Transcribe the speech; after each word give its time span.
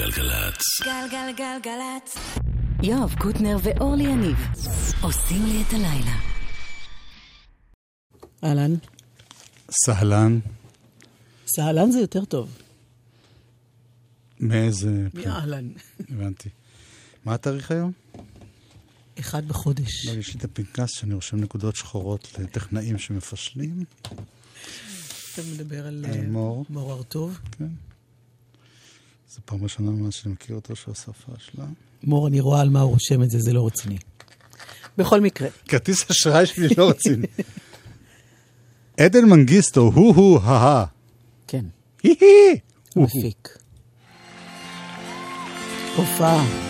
גלגלצ. 0.00 0.62
גלגלגלגלצ. 0.82 2.16
יואב 2.82 3.14
קוטנר 3.18 3.56
ואורלי 3.62 4.04
יניב 4.04 4.36
עושים 5.00 5.46
לי 5.46 5.62
את 5.62 5.72
הלילה. 5.72 6.16
אהלן. 8.44 8.74
סהלן. 9.70 10.38
סהלן 11.46 11.90
זה 11.90 11.98
יותר 11.98 12.24
טוב. 12.24 12.58
מאיזה... 14.40 15.08
מאהלן. 15.14 15.68
הבנתי. 16.10 16.48
מה 17.24 17.34
התאריך 17.34 17.70
היום? 17.70 17.92
אחד 19.18 19.48
בחודש. 19.48 20.06
לא, 20.06 20.12
יש 20.12 20.34
לי 20.34 20.38
את 20.38 20.44
הפנקס 20.44 20.90
שאני 20.90 21.14
רושם 21.14 21.36
נקודות 21.36 21.76
שחורות 21.76 22.38
לטכנאים 22.38 22.98
שמפשלים. 22.98 23.84
אתה 24.02 25.42
מדבר 25.54 25.86
על 25.86 26.04
על 26.08 26.14
אה, 26.14 26.22
מור. 26.28 26.64
מור 26.68 26.92
הרטוב. 26.92 27.40
כן. 27.58 27.89
זו 29.30 29.40
פעם 29.44 29.62
ראשונה 29.62 29.90
ממש 29.90 30.20
שאני 30.20 30.32
מכיר 30.34 30.56
אותו 30.56 30.76
שעושה 30.76 31.12
פשלה. 31.12 31.64
מור, 32.02 32.28
אני 32.28 32.40
רואה 32.40 32.60
על 32.60 32.68
מה 32.68 32.80
הוא 32.80 32.90
רושם 32.90 33.22
את 33.22 33.30
זה, 33.30 33.38
זה 33.38 33.52
לא 33.52 33.66
רציני. 33.66 33.98
בכל 34.98 35.20
מקרה, 35.20 35.48
כרטיס 35.68 36.10
אשראי 36.10 36.46
שלי 36.46 36.68
לא 36.78 36.90
רציני. 36.90 37.26
עדן 39.00 39.24
מנגיסטו, 39.24 39.80
הוא-הוא, 39.94 40.40
הא-הא. 40.40 40.84
כן, 41.46 41.64
הי-הי. 42.02 42.58
מפיק. 42.96 43.58
הופעה. 45.96 46.69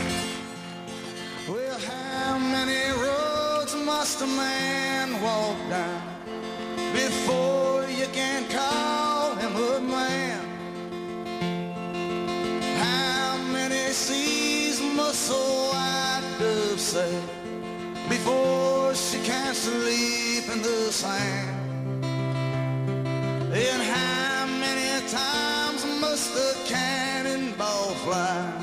Sail 16.90 17.22
before 18.08 18.92
she 18.96 19.18
can 19.22 19.54
sleep 19.54 20.44
in 20.52 20.60
the 20.60 20.90
sand? 20.90 22.04
And 23.54 23.82
how 23.94 24.46
many 24.58 25.06
times 25.06 25.86
must 26.00 26.34
the 26.34 26.50
cannonball 26.66 27.94
fly 28.02 28.59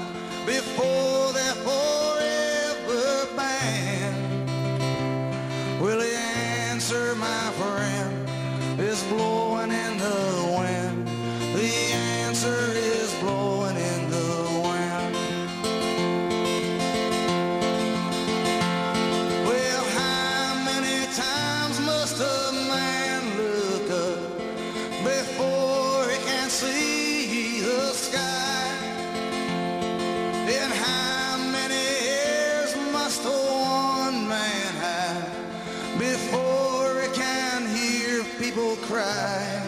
before 36.17 37.01
he 37.01 37.09
can 37.09 37.65
hear 37.67 38.23
people 38.39 38.75
cry? 38.77 39.61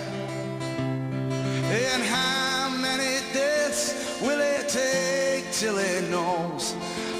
And 1.72 2.02
how 2.04 2.70
many 2.70 3.22
deaths 3.34 4.20
will 4.22 4.42
it 4.42 4.68
take 4.68 5.52
till 5.52 5.78
it 5.78 6.10
knows 6.10 6.74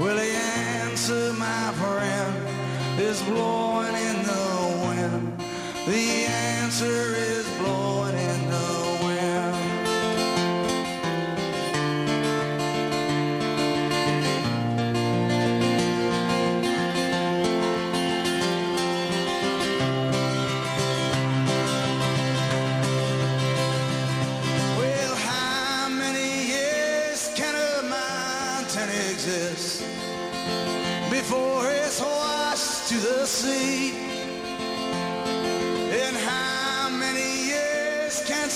Will 0.00 0.16
the 0.16 0.32
answer, 0.82 1.32
my 1.34 1.72
friend, 1.80 3.00
is 3.00 3.20
blowing 3.22 3.94
in 3.94 4.16
the 4.22 4.46
wind. 4.84 5.38
The 5.86 6.26
answer 6.60 7.13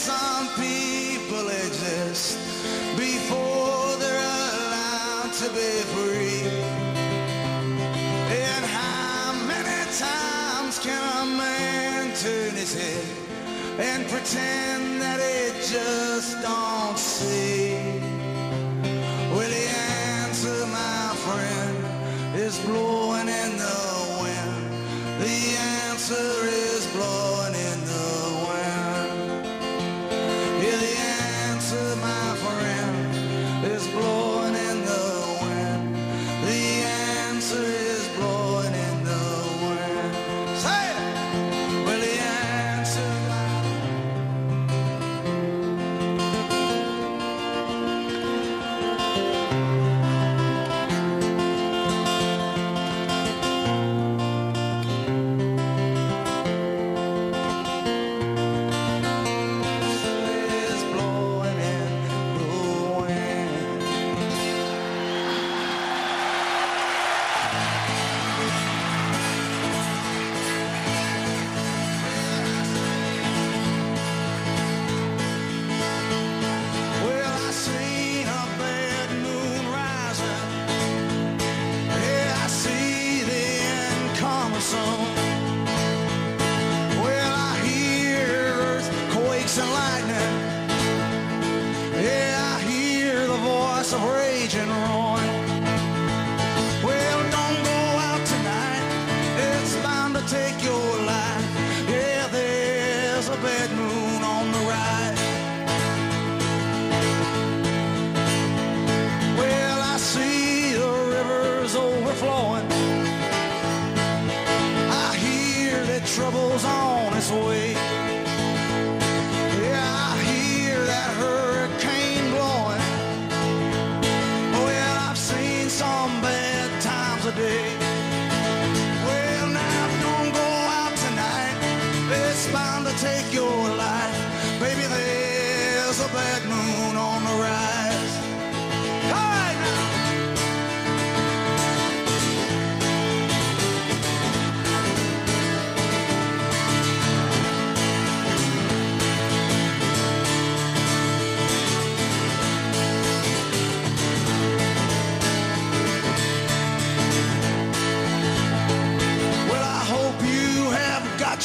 some 0.08 0.48
people 0.56 1.46
exist 1.64 2.38
before 2.96 3.88
they're 4.00 4.30
allowed 4.56 5.32
to 5.42 5.48
be 5.58 5.72
free? 5.92 6.48
And 8.46 8.62
how 8.64 9.34
many 9.52 9.80
times 10.06 10.78
can 10.78 11.02
a 11.20 11.26
man 11.44 12.14
turn 12.24 12.52
his 12.62 12.72
head 12.80 13.06
and 13.88 14.08
pretend 14.08 15.02
that 15.02 15.20
he 15.28 15.40
just 15.76 16.30
don't 16.40 16.98
see? 16.98 18.00
Well, 19.34 19.50
the 19.58 19.66
answer, 20.24 20.58
my 20.80 21.04
friend, 21.26 21.76
is 22.34 22.58
blowing 22.60 23.28
in 23.42 23.50
the 23.64 23.80
wind. 24.22 24.64
The 25.24 25.38
answer 25.84 26.28
is 26.46 26.57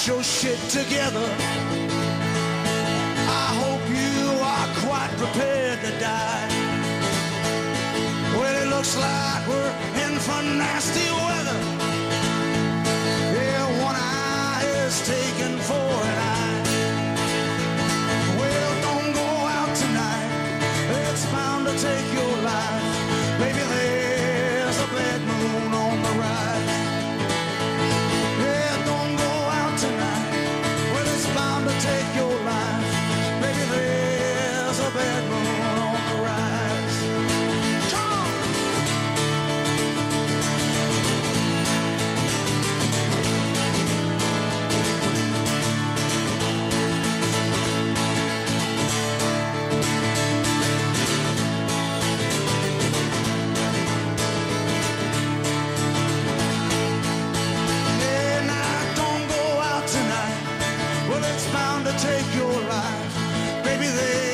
your 0.08 0.24
shit 0.24 0.60
together. 0.70 1.26
I 3.30 3.48
hope 3.62 3.84
you 3.90 4.32
are 4.42 4.68
quite 4.86 5.10
prepared 5.18 5.80
to 5.82 5.92
die. 6.00 6.48
Well, 8.36 8.56
it 8.64 8.68
looks 8.70 8.98
like 8.98 9.48
we're 9.48 9.74
in 10.04 10.20
for 10.20 10.42
nasty 10.42 11.08
weather. 11.28 11.60
Yeah, 13.34 13.84
one 13.84 13.96
eye 13.96 14.64
is 14.86 15.08
taken 15.08 15.58
for 15.60 15.74
an 15.74 16.18
eye. 16.18 16.33
today. 63.96 64.33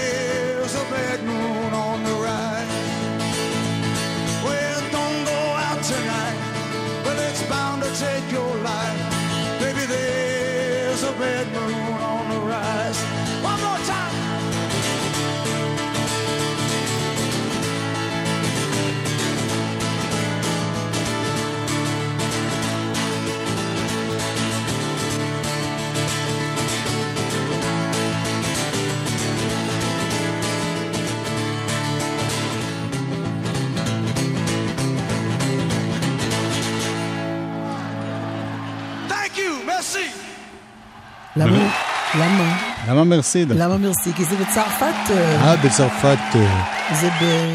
למה? 41.39 41.73
למה? 42.15 42.75
למה 42.87 43.03
מרסי? 43.03 43.45
למה 43.45 43.77
מרסי? 43.77 44.13
כי 44.13 44.25
זה 44.25 44.35
בצרפת. 44.35 44.95
אה, 45.09 45.41
אה, 45.41 45.65
בצרפת. 45.65 46.17
אה, 46.35 46.95
זה 47.01 47.09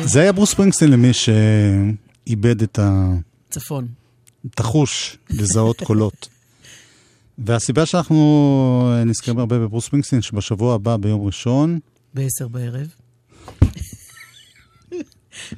זה 0.04 0.20
היה 0.20 0.32
ברוס 0.32 0.54
פרינגסטין 0.54 0.90
למי 0.90 1.10
שאיבד 1.12 2.62
את 2.62 2.78
ה... 2.78 3.08
בצפון. 3.48 3.86
את 4.54 4.60
החוש 4.60 5.18
לזהות 5.30 5.80
קולות. 5.86 6.28
והסיבה 7.38 7.86
שאנחנו 7.86 9.02
נזכרים 9.06 9.38
הרבה 9.38 9.58
בברוס 9.58 9.88
פרינגסטין, 9.88 10.22
שבשבוע 10.22 10.74
הבא, 10.74 10.96
ביום 10.96 11.26
ראשון, 11.26 11.78
בעשר 12.14 12.48
בערב. 12.48 12.86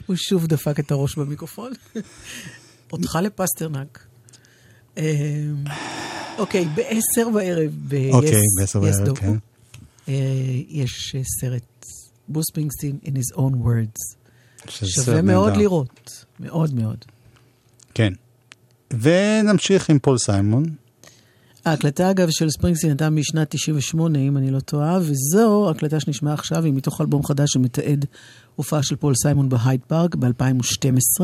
הוא 0.07 0.17
שוב 0.17 0.47
דפק 0.47 0.81
את 0.81 0.91
הראש 0.91 1.17
במיקרופון. 1.17 1.73
אותך 2.93 3.19
לפסטרנק. 3.23 4.07
אוקיי, 6.39 6.65
בעשר 6.75 7.29
בערב, 7.29 7.73
אוקיי, 8.13 8.43
בעשר 8.61 8.81
בערב, 8.81 9.17
כן. 9.19 9.37
אה, 10.09 10.15
יש 10.69 11.15
אה, 11.15 11.23
סרט, 11.41 11.87
ברוס 12.29 12.51
ספרינגסטין 12.55 12.99
in 13.05 13.09
his 13.09 13.37
own 13.37 13.55
words. 13.65 14.17
שווה 14.69 15.23
מאוד. 15.23 15.57
לראות, 15.57 16.25
מאוד 16.41 16.75
מאוד. 16.75 17.05
כן. 17.95 18.13
ונמשיך 19.01 19.91
עם 19.91 19.99
פול 19.99 20.19
סיימון. 20.19 20.65
ההקלטה, 21.65 22.11
אגב, 22.11 22.31
של 22.31 22.51
ספרינגסטין 22.51 22.91
הייתה 22.91 23.11
משנת 23.11 23.51
98, 23.51 24.19
אם 24.19 24.37
אני 24.37 24.51
לא 24.51 24.61
טועה, 24.61 24.99
וזו 25.03 25.71
הקלטה 25.71 26.01
שנשמעה 26.01 26.35
עכשיו, 26.35 26.65
היא 26.65 26.73
מתוך 26.73 27.01
אלבום 27.01 27.25
חדש 27.25 27.53
שמתעד 27.53 28.05
הופעה 28.57 28.83
של 28.83 28.97
פול 28.97 29.15
סיימון 29.15 29.49
בהייד 29.49 29.81
פארק 29.87 30.15
ב-2012. 30.15 31.23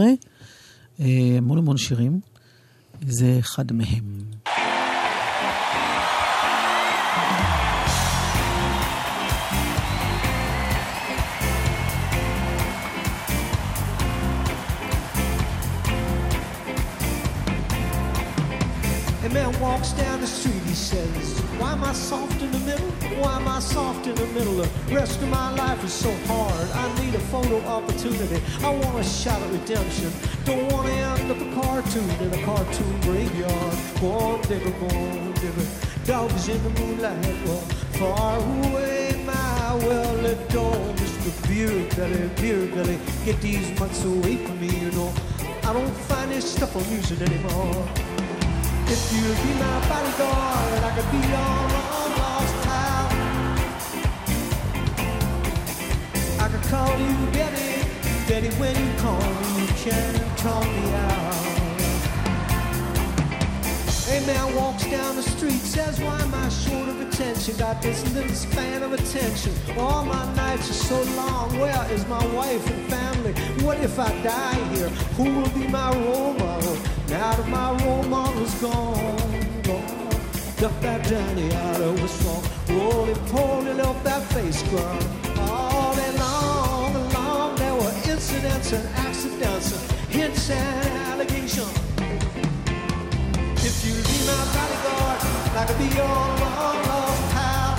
אה, 1.00 1.06
המון 1.38 1.58
המון 1.58 1.76
שירים. 1.76 2.20
זה 3.08 3.36
אחד 3.40 3.72
מהם. 3.72 4.22
Walks 19.82 19.92
down 19.94 20.20
the 20.20 20.26
street, 20.28 20.62
he 20.62 20.74
says, 20.74 21.40
Why 21.58 21.72
am 21.72 21.82
I 21.82 21.92
soft 21.92 22.40
in 22.40 22.52
the 22.52 22.58
middle? 22.60 22.90
Why 23.20 23.34
am 23.34 23.48
I 23.48 23.58
soft 23.58 24.06
in 24.06 24.14
the 24.14 24.26
middle? 24.26 24.54
The 24.54 24.94
rest 24.94 25.20
of 25.20 25.28
my 25.28 25.50
life 25.56 25.82
is 25.82 25.92
so 25.92 26.12
hard. 26.26 26.68
I 26.70 26.84
need 27.00 27.16
a 27.16 27.18
photo 27.32 27.58
opportunity. 27.66 28.40
I 28.62 28.70
want 28.70 29.00
a 29.00 29.02
shot 29.02 29.42
at 29.42 29.50
redemption. 29.50 30.12
Don't 30.44 30.70
want 30.70 30.86
to 30.86 30.92
end 30.92 31.32
up 31.32 31.40
a 31.40 31.60
cartoon 31.60 32.08
in 32.20 32.32
a 32.32 32.44
cartoon 32.44 33.00
graveyard. 33.00 33.74
Go 34.00 34.10
on, 34.12 34.40
digger, 34.42 34.70
go 34.70 34.86
on, 34.86 35.32
digger. 35.42 35.66
Dogs 36.06 36.48
in 36.48 36.62
the 36.62 36.70
moonlight, 36.78 37.36
well, 37.44 37.64
far 37.98 38.38
away, 38.38 39.20
my 39.26 39.74
well-lit 39.84 40.48
dome. 40.50 40.94
Mr. 40.94 41.32
Beer 41.48 41.74
Belly, 41.96 42.30
Beer 42.40 42.66
Belly, 42.72 42.98
get 43.24 43.40
these 43.40 43.68
months 43.80 44.04
away 44.04 44.36
from 44.36 44.60
me, 44.60 44.68
you 44.78 44.92
know. 44.92 45.12
I 45.64 45.72
don't 45.72 45.96
find 46.08 46.30
this 46.30 46.52
stuff 46.54 46.76
amusing 46.76 47.20
anymore. 47.22 47.88
If 48.94 49.10
you'll 49.10 49.34
be 49.36 49.54
my 49.58 49.88
bodyguard, 49.88 50.84
I 50.84 50.90
could 50.94 51.10
be 51.10 51.16
your 51.16 51.60
long 51.76 52.10
lost 52.20 52.54
pal. 52.62 53.06
I 56.38 56.46
could 56.52 56.64
call 56.68 56.92
you 57.00 57.12
Betty, 57.32 57.88
Betty 58.28 58.50
when 58.60 58.76
you 58.76 58.92
call 58.98 59.18
me, 59.18 59.62
you 59.62 59.68
can 59.80 60.12
call 60.36 60.62
me 60.62 60.92
out. 60.92 61.32
A 64.12 64.20
man 64.26 64.54
walks 64.56 64.84
down 64.90 65.16
the 65.16 65.22
street, 65.22 65.62
says, 65.62 65.98
Why 65.98 66.20
am 66.20 66.34
I 66.34 66.50
short 66.50 66.90
of 66.90 67.00
attention? 67.00 67.56
Got 67.56 67.80
this 67.80 68.04
little 68.12 68.34
span 68.34 68.82
of 68.82 68.92
attention. 68.92 69.54
All 69.78 70.04
my 70.04 70.34
nights 70.34 70.68
are 70.68 70.74
so 70.74 71.02
long. 71.16 71.58
Where 71.58 71.90
is 71.92 72.06
my 72.08 72.22
wife 72.34 72.68
and 72.70 72.90
family? 72.90 73.32
What 73.64 73.80
if 73.80 73.98
I 73.98 74.12
die 74.22 74.62
here? 74.74 74.90
Who 75.16 75.24
will 75.40 75.48
be 75.48 75.66
my 75.68 75.90
role 76.04 76.34
model? 76.34 76.61
Now 77.08 77.34
that 77.34 77.48
my 77.48 77.72
role 77.84 78.02
model's 78.04 78.54
gone, 78.60 79.62
gone. 79.62 80.10
Duck 80.56 80.80
that 80.80 81.04
Johnny 81.06 81.52
out 81.54 81.80
of 81.80 82.00
what's 82.00 82.22
wrong. 82.22 82.42
Roly 82.68 83.14
poly, 83.30 83.74
left 83.74 84.04
that 84.04 84.22
face 84.32 84.62
ground. 84.68 85.04
All 85.38 85.94
day 85.94 86.12
long, 86.18 86.94
along, 86.94 87.56
there 87.56 87.74
were 87.74 87.92
incidents 88.08 88.72
and 88.72 88.86
accidents, 88.96 89.72
and 89.72 90.10
hints 90.10 90.50
and 90.50 90.88
allegations. 91.10 91.78
If 93.64 93.84
you 93.84 93.94
be 93.94 94.18
my 94.30 94.42
bodyguard, 94.54 95.20
I 95.58 95.64
could 95.66 95.78
be 95.78 95.88
your 95.96 96.06
long 96.42 96.78
lost 96.88 97.22
pal. 97.32 97.72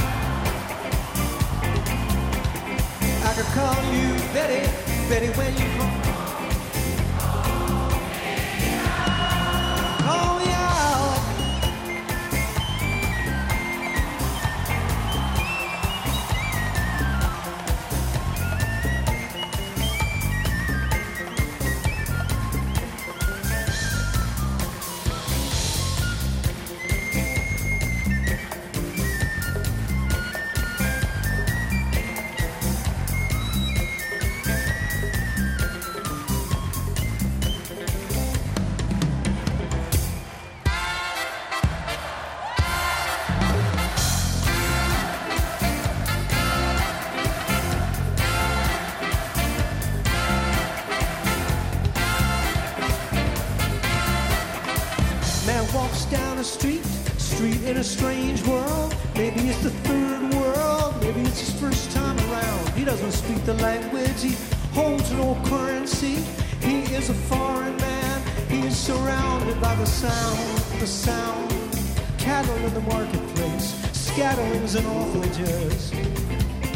I 3.27 3.34
could 3.36 3.50
call 3.58 3.80
you 3.96 4.08
Betty, 4.34 4.62
Betty 5.10 5.30
when 5.38 5.51
you 5.58 5.68
call. 5.77 5.92
The 63.45 63.53
language, 63.55 64.21
he 64.21 64.35
holds 64.73 65.12
no 65.12 65.38
currency. 65.45 66.15
He 66.62 66.81
is 66.95 67.09
a 67.09 67.13
foreign 67.13 67.75
man, 67.77 68.21
he 68.47 68.67
is 68.67 68.77
surrounded 68.77 69.59
by 69.59 69.75
the 69.75 69.85
sound, 69.85 70.39
the 70.79 70.88
sound. 70.88 71.51
Cattle 72.17 72.55
in 72.55 72.73
the 72.73 72.81
marketplace, 72.81 73.75
scatterings 73.91 74.75
and 74.75 74.88
orphanages. 74.88 75.91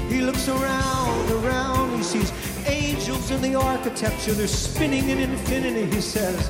He 0.09 0.21
looks 0.21 0.49
around, 0.49 1.31
around, 1.31 1.97
he 1.97 2.03
sees 2.03 2.33
angels 2.67 3.31
in 3.31 3.41
the 3.41 3.55
architecture, 3.55 4.33
they're 4.33 4.47
spinning 4.47 5.09
in 5.09 5.19
infinity. 5.19 5.85
He 5.85 6.01
says, 6.01 6.49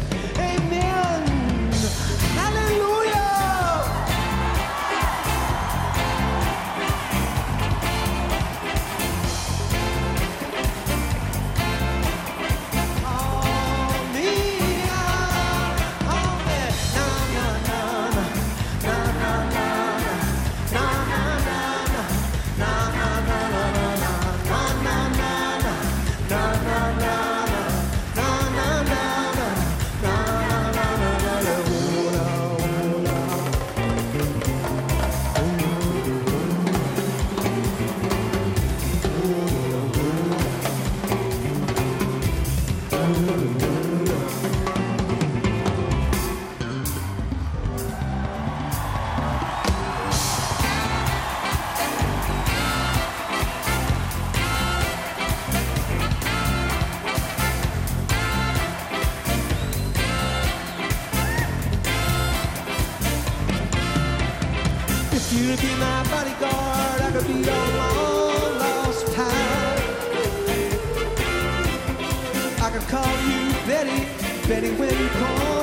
If 65.30 65.34
you'd 65.34 65.60
be 65.60 65.76
my 65.76 66.04
bodyguard, 66.04 67.02
I 67.02 67.12
could 67.12 67.28
be 67.28 67.34
your 67.34 67.68
long 67.76 68.60
lost 68.60 69.14
pal. 69.14 69.78
I 72.64 72.70
could 72.72 72.88
call 72.88 73.12
you 73.28 73.52
Betty, 73.68 74.08
Betty 74.48 74.72
when 74.76 74.98
you 74.98 75.10
call 75.10 75.57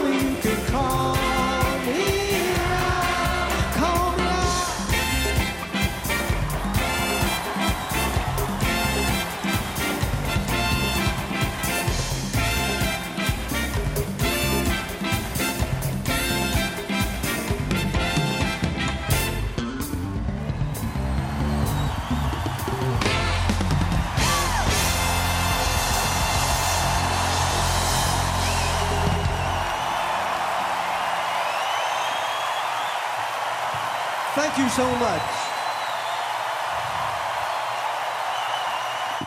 so 34.76 34.80
much. 34.80 35.28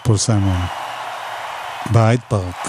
פול 0.03 0.17
סיימון. 0.17 0.61
בהייד 1.91 2.19
פארק. 2.29 2.67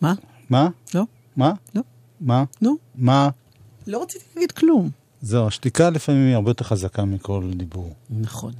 מה? 0.00 0.14
מה? 0.50 0.68
לא, 0.94 1.02
מה? 1.36 1.52
לא. 1.74 1.82
מה? 2.20 2.44
נו, 2.62 2.76
מה? 2.94 3.28
לא 3.86 4.02
רציתי 4.02 4.24
להגיד 4.34 4.52
כלום. 4.52 4.90
זהו, 5.20 5.46
השתיקה 5.46 5.90
לפעמים 5.90 6.26
היא 6.26 6.34
הרבה 6.34 6.50
יותר 6.50 6.64
חזקה 6.64 7.04
מכל 7.04 7.50
דיבור. 7.54 7.94
נכון. 8.10 8.52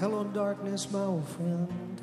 Hello, 0.00 0.22
darkness, 0.22 0.88
my 0.92 1.00
old 1.00 1.26
friend. 1.26 2.00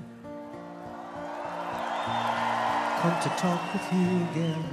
Come 2.99 3.21
to 3.21 3.29
talk 3.37 3.73
with 3.73 3.93
you 3.93 4.27
again. 4.31 4.65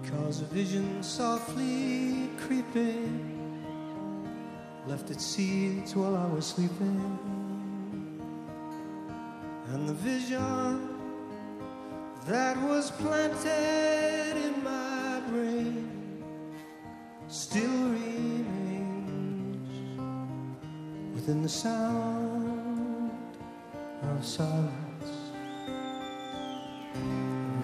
Because 0.00 0.40
a 0.40 0.46
vision 0.46 1.02
softly 1.02 2.30
creeping 2.38 3.66
left 4.86 5.10
its 5.10 5.26
seeds 5.26 5.94
while 5.94 6.16
I 6.16 6.24
was 6.24 6.46
sleeping. 6.46 7.31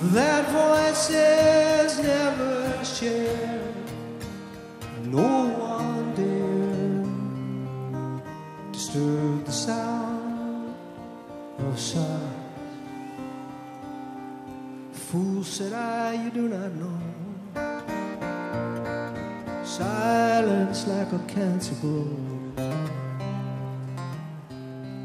that 0.00 0.44
voices 0.48 1.98
never 1.98 2.84
share. 2.84 3.60
No 5.04 5.48
one 5.48 6.14
dare 6.14 7.04
disturb 8.72 9.44
the 9.44 9.52
sound 9.52 10.74
of 11.58 11.78
sighs. 11.78 12.06
Fool 14.92 15.44
said 15.44 15.72
I, 15.72 16.14
you 16.24 16.30
do 16.30 16.48
not 16.48 16.72
know. 16.74 17.00
Silence 19.64 20.86
like 20.86 21.12
a 21.12 21.18
cancer 21.26 21.74
grows. 21.80 22.36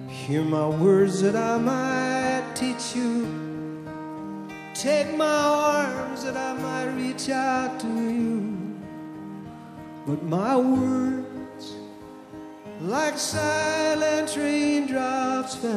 Hear 0.10 0.44
my 0.44 0.68
words 0.68 1.22
that 1.22 1.36
I 1.36 1.58
might 1.58 2.56
teach 2.56 2.96
you. 2.96 3.41
Take 4.82 5.16
my 5.16 5.26
arms 5.28 6.24
that 6.24 6.36
I 6.36 6.54
might 6.54 6.86
reach 6.96 7.30
out 7.30 7.80
to 7.82 7.88
you. 7.88 8.80
But 10.08 10.24
my 10.24 10.56
words, 10.58 11.76
like 12.82 13.16
silent 13.20 14.36
raindrops, 14.36 15.54
fell 15.54 15.76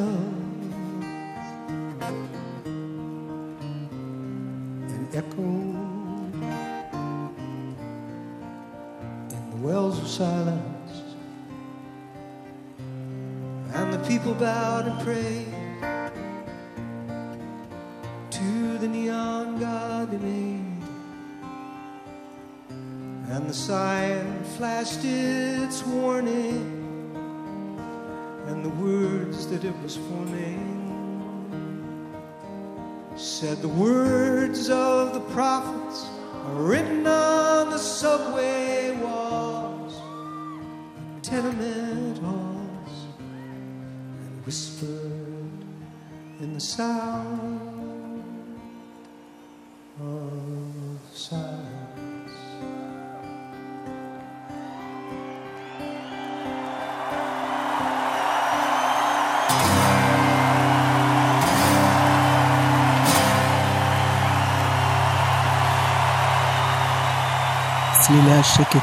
and 4.88 5.08
echoed 5.12 5.36
in 9.34 9.50
the 9.50 9.56
wells 9.56 9.98
of 9.98 10.08
silence. 10.08 11.02
And 13.74 13.92
the 13.92 13.98
people 14.08 14.32
bowed 14.32 14.86
and 14.86 14.98
prayed 15.04 15.53
sign 23.54 24.42
flashed 24.56 25.04
its 25.04 25.84
warning 25.84 27.14
and 28.48 28.64
the 28.64 28.68
words 28.68 29.46
that 29.46 29.62
it 29.64 29.74
was 29.80 29.96
forming 29.96 30.74
said 33.14 33.62
the 33.62 33.68
words 33.68 34.68
of 34.70 35.14
the 35.14 35.20
prophets 35.32 36.04
are 36.46 36.62
written 36.62 37.06
on 37.06 37.70
the 37.70 37.78
subway 37.78 38.90
walls, 39.00 40.02
tenement 41.22 42.18
halls, 42.18 43.06
and 43.20 44.44
whispered 44.44 45.64
in 46.40 46.54
the 46.54 46.60
sound 46.60 48.24
of 50.00 50.63
צלילי 68.06 68.32
השקט. 68.32 68.76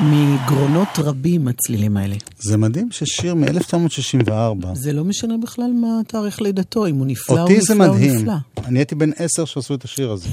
מגרונות 0.00 0.88
רבים 0.98 1.48
הצלילים 1.48 1.96
האלה. 1.96 2.16
זה 2.38 2.56
מדהים 2.56 2.88
ששיר 2.90 3.34
מ-1964. 3.34 4.66
זה 4.74 4.92
לא 4.92 5.04
משנה 5.04 5.34
בכלל 5.42 5.70
מה 5.80 6.00
תאריך 6.06 6.40
לידתו, 6.40 6.86
אם 6.86 6.96
הוא 6.96 7.06
נפלא 7.06 7.36
או 7.36 7.42
אותי 7.42 7.60
זה 7.60 7.74
נפלא 7.74 7.86
או 7.86 7.94
מדהים. 7.94 8.14
נפלא. 8.14 8.34
אני 8.64 8.78
הייתי 8.78 8.94
בן 8.94 9.10
עשר 9.16 9.44
שעשו 9.44 9.74
את 9.74 9.84
השיר 9.84 10.10
הזה. 10.10 10.28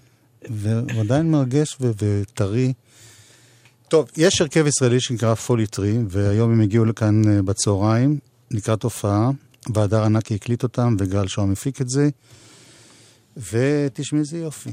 והוא 0.50 1.00
עדיין 1.00 1.30
מרגש 1.30 1.76
וטרי. 1.80 2.72
טוב, 3.88 4.06
יש 4.16 4.40
הרכב 4.40 4.66
ישראלי 4.66 5.00
שנקרא 5.00 5.34
פולי 5.34 5.66
טרי, 5.66 5.98
והיום 6.08 6.52
הם 6.52 6.60
הגיעו 6.60 6.84
לכאן 6.84 7.22
אה, 7.28 7.42
בצהריים, 7.42 8.18
לקראת 8.50 8.82
הופעה, 8.82 9.30
והדר 9.74 10.04
ענקי 10.04 10.34
הקליט 10.34 10.62
אותם, 10.62 10.96
וגל 10.98 11.26
שוהם 11.26 11.52
הפיק 11.52 11.80
את 11.80 11.88
זה, 11.88 12.08
ותשמעי 13.36 14.20
איזה 14.20 14.38
יופי. 14.38 14.72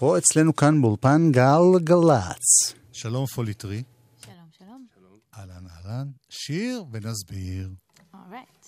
פה 0.00 0.18
אצלנו 0.18 0.56
כאן 0.56 0.82
באולפן 0.82 1.32
גל 1.32 1.78
גלצ. 1.84 2.74
שלום 2.92 3.26
פולי 3.26 3.54
טרי. 3.54 3.82
שלום, 4.24 4.34
שלום. 4.58 5.18
אהלן 5.34 5.66
אהלן. 5.66 6.08
שיר 6.28 6.84
ונסביר. 6.92 7.70
אורייט. 8.14 8.66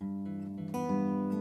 Let 0.00 1.31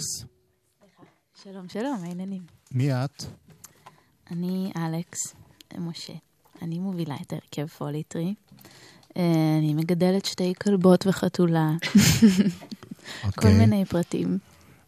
אלכס. 0.00 0.24
שלום, 1.42 1.68
שלום, 1.68 1.98
העניינים? 2.02 2.42
מי 2.72 2.92
את? 2.92 3.24
אני 4.30 4.72
אלכס 4.76 5.18
משה. 5.78 6.12
אני 6.62 6.78
מובילה 6.78 7.16
את 7.22 7.32
הרכב 7.32 7.66
פוליטרי. 7.66 8.34
אה, 9.16 9.22
אני 9.58 9.74
מגדלת 9.74 10.24
שתי 10.24 10.52
כלבות 10.62 11.06
וחתולה, 11.06 11.70
כל 11.80 13.26
אוקיי. 13.26 13.58
מיני 13.58 13.84
פרטים. 13.84 14.38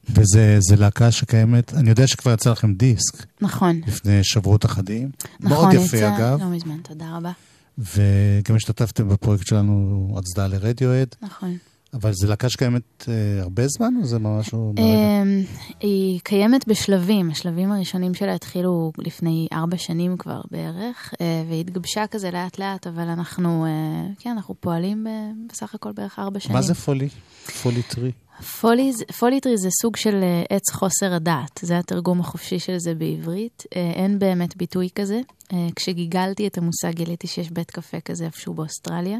וזה 0.08 0.56
זה 0.60 0.76
להקה 0.76 1.10
שקיימת, 1.10 1.74
אני 1.74 1.90
יודע 1.90 2.06
שכבר 2.06 2.32
יצא 2.32 2.50
לכם 2.50 2.74
דיסק 2.74 3.26
נכון, 3.40 3.80
לפני 3.86 4.24
שבועות 4.24 4.64
אחדים. 4.64 5.10
נכון, 5.40 5.56
מאוד 5.56 5.74
יפה 5.74 5.96
יצא 5.96 6.16
אגב. 6.16 6.40
לא 6.40 6.48
מזמן, 6.48 6.80
תודה 6.82 7.16
רבה. 7.16 7.32
וגם 7.78 8.56
השתתפתם 8.56 9.08
בפרויקט 9.08 9.46
שלנו, 9.46 10.14
הצדעה 10.18 10.48
לרדיואד, 10.48 11.14
נכון. 11.22 11.56
אבל 11.94 12.12
זו 12.12 12.28
להקה 12.28 12.48
שקיימת 12.48 13.08
אה, 13.08 13.42
הרבה 13.42 13.68
זמן, 13.68 13.94
או 14.00 14.04
זה. 14.06 14.18
ברגע? 14.74 14.88
אמ, 14.88 15.42
היא 15.80 16.20
קיימת 16.24 16.68
בשלבים, 16.68 17.30
השלבים 17.30 17.72
הראשונים 17.72 18.14
שלה 18.14 18.34
התחילו 18.34 18.92
לפני 18.98 19.48
ארבע 19.52 19.76
שנים 19.76 20.16
כבר 20.16 20.40
בערך, 20.50 21.14
אה, 21.20 21.44
והיא 21.48 21.60
התגבשה 21.60 22.06
כזה 22.06 22.30
לאט 22.30 22.58
לאט, 22.58 22.86
אבל 22.86 23.08
אנחנו, 23.08 23.66
אה, 23.66 23.70
כן, 24.18 24.30
אנחנו 24.30 24.54
פועלים 24.60 25.04
ב- 25.04 25.08
בסך 25.52 25.74
הכל 25.74 25.92
בערך 25.92 26.18
ארבע 26.18 26.40
שנים. 26.40 26.56
מה 26.56 26.62
זה 26.62 26.74
Folly? 26.74 27.08
Folly 27.62 27.87
Tree? 27.87 28.12
Folly's, 28.60 29.04
Folly 29.18 29.39
Tree 29.39 29.56
זה 29.56 29.68
סוג 29.82 29.96
של 29.96 30.14
אה, 30.22 30.42
עץ 30.56 30.70
חוסר 30.70 31.14
הדעת, 31.14 31.60
זה 31.62 31.78
התרגום 31.78 32.20
החופשי 32.20 32.58
של 32.58 32.78
זה 32.78 32.94
בעברית. 32.94 33.64
אה, 33.76 33.90
אין 33.94 34.18
באמת 34.18 34.56
ביטוי 34.56 34.88
כזה. 34.94 35.20
אה, 35.52 35.66
כשגיגלתי 35.76 36.46
את 36.46 36.58
המושג 36.58 36.90
גיליתי 36.94 37.26
שיש 37.26 37.50
בית 37.50 37.70
קפה 37.70 38.00
כזה 38.00 38.24
איפשהו 38.24 38.54
באוסטרליה. 38.54 39.18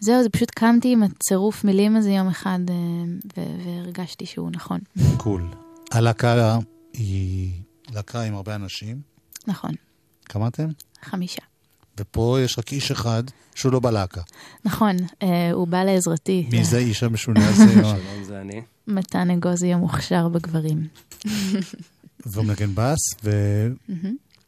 זהו, 0.00 0.22
זה 0.22 0.28
פשוט 0.28 0.50
קמתי 0.50 0.92
עם 0.92 1.02
הצירוף 1.02 1.64
מילים 1.64 1.96
הזה 1.96 2.10
יום 2.10 2.28
אחד, 2.28 2.58
אה, 2.68 2.74
ו- 3.36 3.64
והרגשתי 3.64 4.26
שהוא 4.26 4.50
נכון. 4.50 4.80
קול. 5.16 5.48
הלהקה 5.92 6.58
היא 6.92 7.52
להקה 7.90 8.22
עם 8.22 8.34
הרבה 8.34 8.54
אנשים. 8.54 9.00
נכון, 9.46 9.70
כמה 10.24 10.48
אתם? 10.48 10.68
חמישה. 11.02 11.42
ופה 11.98 12.38
יש 12.44 12.58
רק 12.58 12.72
איש 12.72 12.90
אחד 12.90 13.22
שהוא 13.54 13.72
לא 13.72 13.80
בלהקה. 13.80 14.20
נכון, 14.64 14.96
אה, 15.22 15.52
הוא 15.52 15.68
בא 15.68 15.84
לעזרתי. 15.84 16.46
מי 16.52 16.64
זה 16.64 16.76
האיש 16.76 17.02
המשונה 17.02 17.48
הזה? 17.48 17.72
שלום, 17.82 18.24
זה 18.24 18.40
אני. 18.40 18.62
מתן 18.86 19.30
אגוזי 19.30 19.72
המוכשר 19.72 20.28
בגברים. 20.28 20.86
והוא 22.26 22.44
מנגן 22.44 22.70
בס, 22.74 22.98
ו... 23.24 23.30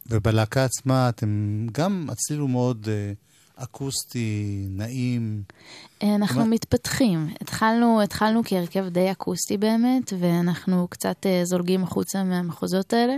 ובלהקה 0.06 0.64
עצמה 0.64 1.08
אתם 1.08 1.66
גם 1.72 2.08
הצליל 2.10 2.38
הוא 2.38 2.50
מאוד 2.50 2.88
אה, 2.90 3.12
אקוסטי, 3.56 4.66
נעים. 4.70 5.42
אה, 6.02 6.14
אנחנו 6.14 6.40
מה- 6.40 6.46
מתפתחים. 6.46 7.28
התחלנו, 7.40 8.02
התחלנו 8.02 8.40
כהרכב 8.44 8.88
די 8.88 9.10
אקוסטי 9.10 9.56
באמת, 9.56 10.12
ואנחנו 10.18 10.88
קצת 10.90 11.26
אה, 11.26 11.40
זולגים 11.44 11.82
החוצה 11.82 12.24
מהמחוזות 12.24 12.92
האלה. 12.92 13.14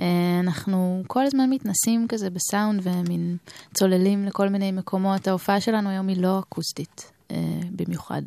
אה, 0.00 0.04
אנחנו 0.40 1.02
כל 1.06 1.26
הזמן 1.26 1.50
מתנסים 1.50 2.06
כזה 2.08 2.30
בסאונד 2.30 2.80
ומין 2.82 3.36
צוללים 3.74 4.24
לכל 4.24 4.48
מיני 4.48 4.72
מקומות. 4.72 5.28
ההופעה 5.28 5.60
שלנו 5.60 5.88
היום 5.90 6.08
היא 6.08 6.22
לא 6.22 6.38
אקוסטית 6.40 7.12
במיוחד. 7.70 8.22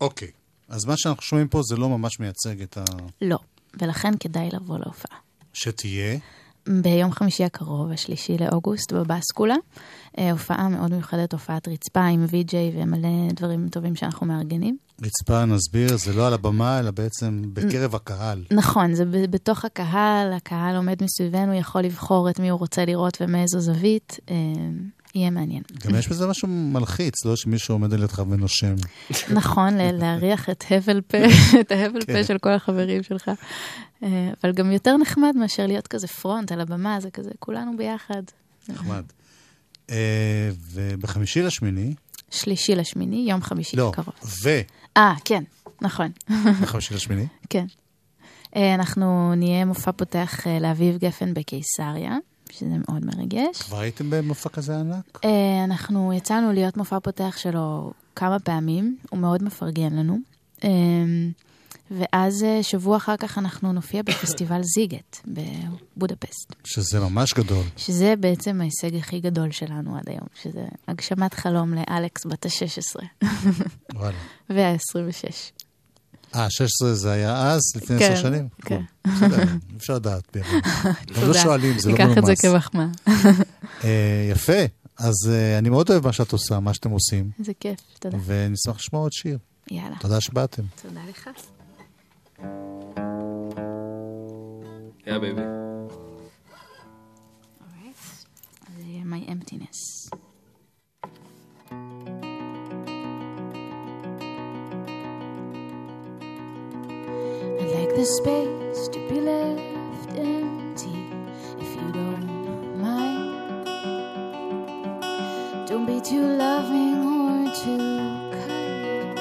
אוקיי. 0.00 0.28
אז 0.68 0.84
מה 0.84 0.94
שאנחנו 0.96 1.22
שומעים 1.22 1.48
פה 1.48 1.60
זה 1.62 1.76
לא 1.76 1.88
ממש 1.88 2.20
מייצג 2.20 2.62
את 2.62 2.76
ה... 2.78 2.84
לא, 3.22 3.38
ולכן 3.80 4.12
כדאי 4.20 4.48
לבוא 4.52 4.78
להופעה. 4.78 5.18
שתהיה. 5.52 6.18
ביום 6.68 7.12
חמישי 7.12 7.44
הקרוב, 7.44 7.90
השלישי 7.90 8.36
לאוגוסט, 8.38 8.92
בבאסקולה. 8.92 9.54
אה, 10.18 10.30
הופעה 10.30 10.68
מאוד 10.68 10.90
מיוחדת, 10.90 11.32
הופעת 11.32 11.68
רצפה 11.68 12.04
עם 12.04 12.24
וי-ג'יי 12.30 12.72
ומלא 12.74 13.32
דברים 13.32 13.68
טובים 13.68 13.96
שאנחנו 13.96 14.26
מארגנים. 14.26 14.76
רצפה, 15.02 15.44
נסביר, 15.44 15.96
זה 15.96 16.12
לא 16.12 16.26
על 16.26 16.34
הבמה, 16.34 16.78
אלא 16.78 16.90
בעצם 16.90 17.42
בקרב 17.52 17.94
הקהל. 17.94 18.44
נכון, 18.50 18.94
זה 18.94 19.04
בתוך 19.30 19.64
הקהל, 19.64 20.32
הקהל 20.32 20.76
עומד 20.76 21.02
מסביבנו, 21.02 21.54
יכול 21.54 21.82
לבחור 21.82 22.30
את 22.30 22.40
מי 22.40 22.48
הוא 22.48 22.58
רוצה 22.58 22.84
לראות 22.84 23.18
ומאיזו 23.20 23.60
זווית. 23.60 24.18
יהיה 25.14 25.30
מעניין. 25.30 25.62
גם 25.86 25.94
יש 25.94 26.08
בזה 26.08 26.26
משהו 26.26 26.48
מלחיץ, 26.48 27.24
לא 27.24 27.36
שמישהו 27.36 27.74
עומד 27.74 27.94
על 27.94 28.02
ידך 28.02 28.22
ונושם. 28.30 28.74
נכון, 29.34 29.74
להריח 29.74 30.50
את 30.50 30.64
הבל 30.70 31.00
פה, 31.00 31.18
את 31.60 31.72
ההבל 31.72 32.00
כן. 32.04 32.12
פה 32.12 32.24
של 32.24 32.38
כל 32.38 32.52
החברים 32.52 33.02
שלך. 33.02 33.30
אה, 34.02 34.30
אבל 34.44 34.52
גם 34.52 34.72
יותר 34.72 34.96
נחמד 34.96 35.36
מאשר 35.36 35.66
להיות 35.66 35.86
כזה 35.86 36.06
פרונט 36.08 36.52
על 36.52 36.60
הבמה, 36.60 37.00
זה 37.00 37.10
כזה 37.10 37.30
כולנו 37.38 37.76
ביחד. 37.76 38.22
נחמד. 38.68 39.04
אה, 39.90 40.50
ובחמישי 40.72 41.42
לשמיני, 41.42 41.94
שלישי 42.30 42.74
לשמיני, 42.74 43.26
יום 43.28 43.42
חמישי 43.42 43.76
לא, 43.76 43.88
הקרוב. 43.88 44.14
ו... 44.42 44.60
אה, 44.96 45.14
כן, 45.24 45.44
נכון. 45.82 46.10
בחמישי 46.62 46.94
לשמיני, 46.94 47.26
כן. 47.50 47.66
אה, 48.56 48.74
אנחנו 48.74 49.34
נהיה 49.34 49.64
מופע 49.64 49.92
פותח 49.92 50.46
לאביב 50.60 50.96
גפן 50.96 51.34
בקיסריה, 51.34 52.16
שזה 52.60 52.76
מאוד 52.88 53.04
מרגש. 53.04 53.62
כבר 53.62 53.78
הייתם 53.78 54.10
במופע 54.10 54.48
כזה 54.48 54.78
ענק? 54.78 55.20
אה, 55.24 55.64
אנחנו 55.64 56.12
יצאנו 56.12 56.52
להיות 56.52 56.76
מופע 56.76 57.00
פותח 57.00 57.36
שלו 57.38 57.92
כמה 58.16 58.38
פעמים, 58.38 58.96
הוא 59.10 59.18
מאוד 59.18 59.42
מפרגן 59.42 59.92
לנו. 59.92 60.18
אה, 60.64 60.70
ואז 61.90 62.42
אה, 62.42 62.62
שבוע 62.62 62.96
אחר 62.96 63.16
כך 63.16 63.38
אנחנו 63.38 63.72
נופיע 63.72 64.02
בפסטיבל 64.02 64.62
זיגט 64.74 65.18
בבודפסט, 65.26 66.54
שזה 66.64 67.00
ממש 67.00 67.34
גדול. 67.34 67.64
שזה 67.76 68.14
בעצם 68.20 68.60
ההישג 68.60 68.96
הכי 68.96 69.20
גדול 69.20 69.50
שלנו 69.50 69.96
עד 69.96 70.08
היום, 70.08 70.26
שזה 70.42 70.64
הגשמת 70.88 71.34
חלום 71.34 71.74
לאלכס 71.74 72.26
בת 72.26 72.46
ה-16 72.46 73.04
וואלה. 73.94 74.18
וה-26. 74.50 75.59
אה, 76.34 76.50
16 76.50 76.94
זה 76.94 77.10
היה 77.10 77.50
אז, 77.50 77.60
לפני 77.76 77.98
כן, 77.98 78.12
עשר 78.12 78.22
שנים? 78.22 78.48
כן. 78.64 78.82
בסדר, 79.06 79.42
אפשר 79.76 79.94
לדעת. 79.94 80.36
גם 80.36 80.42
לא 81.08 81.20
תודה. 81.20 81.42
שואלים, 81.42 81.78
זה 81.78 81.90
לא 81.90 81.98
ניקח 81.98 82.10
את 82.10 82.14
זה 82.14 82.20
מנומס. 82.20 82.40
כמחמאה. 82.40 82.86
אה, 83.84 84.28
יפה. 84.30 84.62
אז 84.98 85.14
אה, 85.30 85.58
אני 85.58 85.68
מאוד 85.68 85.90
אוהב 85.90 86.06
מה 86.06 86.12
שאת 86.12 86.32
עושה, 86.32 86.60
מה 86.60 86.74
שאתם 86.74 86.90
עושים, 86.90 87.30
איזה 87.38 87.52
כיף, 87.60 87.80
תודה. 87.98 88.18
ונשמח 88.24 88.76
לשמוע 88.76 89.02
עוד 89.02 89.12
שיר. 89.12 89.38
יאללה. 89.70 89.96
תודה 90.00 90.20
שבאתם. 90.20 90.62
תודה 90.82 91.00
לך. 91.08 91.28
יא 95.06 95.18
בייבי. 95.18 95.42
זה 98.76 98.82
יהיה 98.86 99.02
My 99.04 99.28
Emptiness. 99.30 100.10
The 108.00 108.06
space 108.06 108.88
to 108.88 108.98
be 109.10 109.20
left 109.20 109.60
empty 110.16 111.12
if 111.58 111.74
you 111.76 111.92
don't 111.92 112.80
mind. 112.80 113.66
Don't 115.68 115.84
be 115.84 116.00
too 116.00 116.24
loving 116.24 117.04
or 117.04 117.52
too 117.54 118.32
kind. 118.40 119.18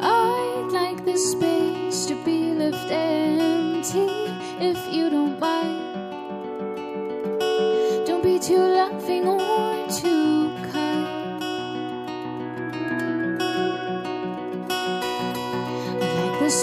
I'd 0.00 0.68
like 0.72 1.04
the 1.04 1.16
space 1.16 2.06
to 2.06 2.14
be 2.24 2.54
left 2.54 2.90
empty 2.90 4.08
if 4.58 4.92
you 4.92 5.10
don't 5.10 5.38
mind. 5.38 5.67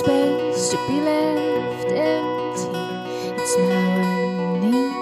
Space 0.05 0.69
to 0.69 0.77
be 0.87 1.01
left 1.01 1.89
empty. 1.89 2.77
It's 3.41 3.53
my 3.57 4.59
need. 4.61 4.93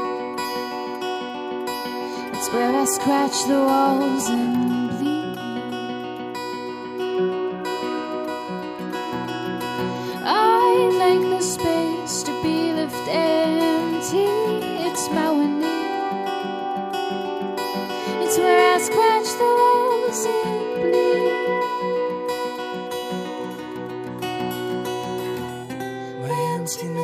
It's 2.34 2.48
where 2.54 2.74
I 2.74 2.86
scratch 2.86 3.38
the 3.48 3.60
walls 3.70 4.30
and 4.30 4.63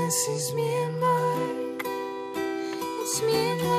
this 0.10 0.28
is 0.28 0.52
Myanmar. 0.54 1.86
It's 3.02 3.22
me 3.22 3.52
and 3.52 3.62
Myanmar. 3.62 3.79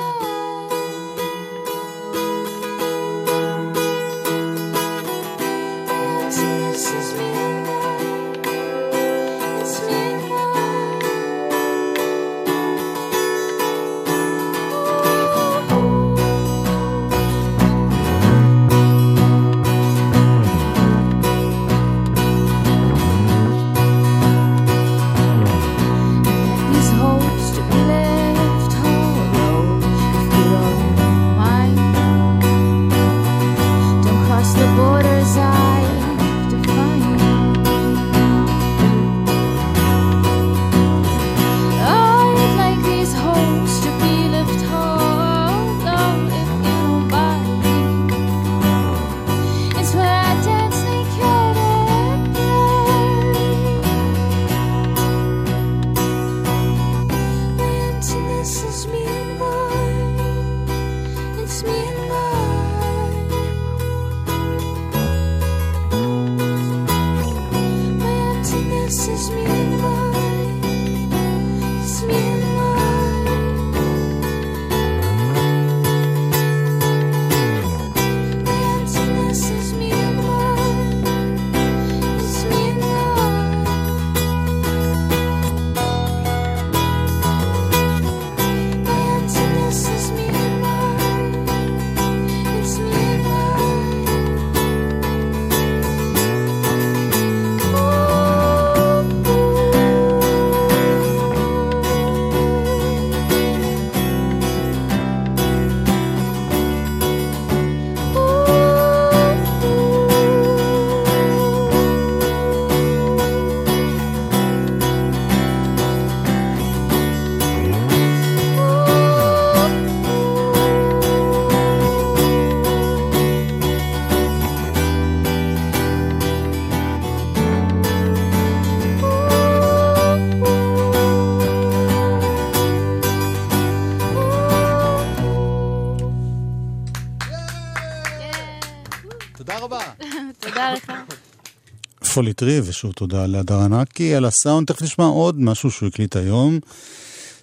פוליטרי, 142.13 142.59
ושוב 142.59 142.91
תודה 142.91 143.25
להדר 143.25 143.59
ענקי 143.59 144.15
על 144.15 144.25
הסאונד. 144.25 144.67
תכף 144.67 144.81
נשמע 144.81 145.05
עוד 145.05 145.39
משהו 145.39 145.71
שהוא 145.71 145.89
הקליט 145.89 146.15
היום. 146.15 146.59